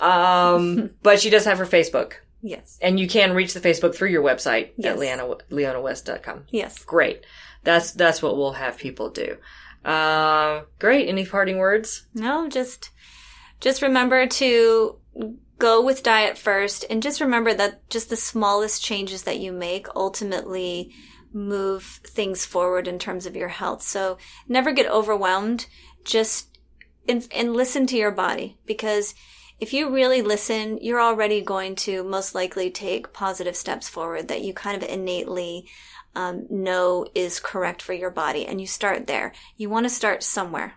[0.00, 2.14] Um, but she does have her Facebook.
[2.42, 2.78] Yes.
[2.80, 4.92] And you can reach the Facebook through your website Yes.
[4.94, 6.44] at leona, leonawest.com.
[6.50, 6.82] Yes.
[6.84, 7.24] Great.
[7.64, 9.36] That's, that's what we'll have people do.
[9.84, 11.08] Uh, great.
[11.08, 12.06] Any parting words?
[12.14, 12.90] No, just
[13.60, 14.98] just remember to
[15.58, 19.86] go with diet first and just remember that just the smallest changes that you make
[19.94, 20.90] ultimately
[21.32, 23.82] move things forward in terms of your health.
[23.82, 24.18] So
[24.48, 25.66] never get overwhelmed.
[26.04, 26.58] Just
[27.08, 29.14] and, and listen to your body because
[29.58, 34.42] if you really listen, you're already going to most likely take positive steps forward that
[34.42, 35.66] you kind of innately
[36.14, 38.46] um, know is correct for your body.
[38.46, 39.32] And you start there.
[39.56, 40.74] You want to start somewhere.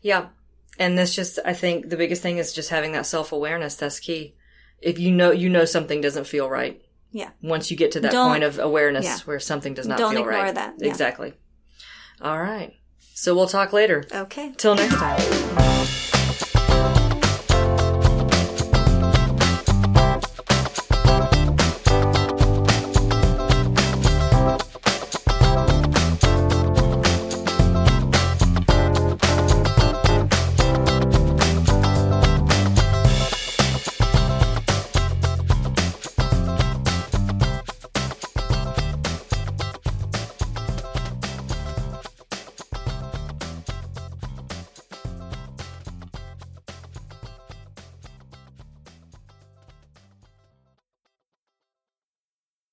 [0.00, 0.28] Yeah.
[0.78, 3.74] And that's just, I think the biggest thing is just having that self awareness.
[3.74, 4.34] That's key.
[4.80, 6.80] If you know, you know something doesn't feel right.
[7.12, 7.30] Yeah.
[7.42, 9.18] Once you get to that Don't- point of awareness yeah.
[9.24, 10.54] where something does not Don't feel ignore right.
[10.54, 10.88] that, yeah.
[10.88, 11.34] Exactly.
[12.20, 12.74] All right.
[13.14, 14.04] So we'll talk later.
[14.12, 14.52] Okay.
[14.56, 15.69] Till next time.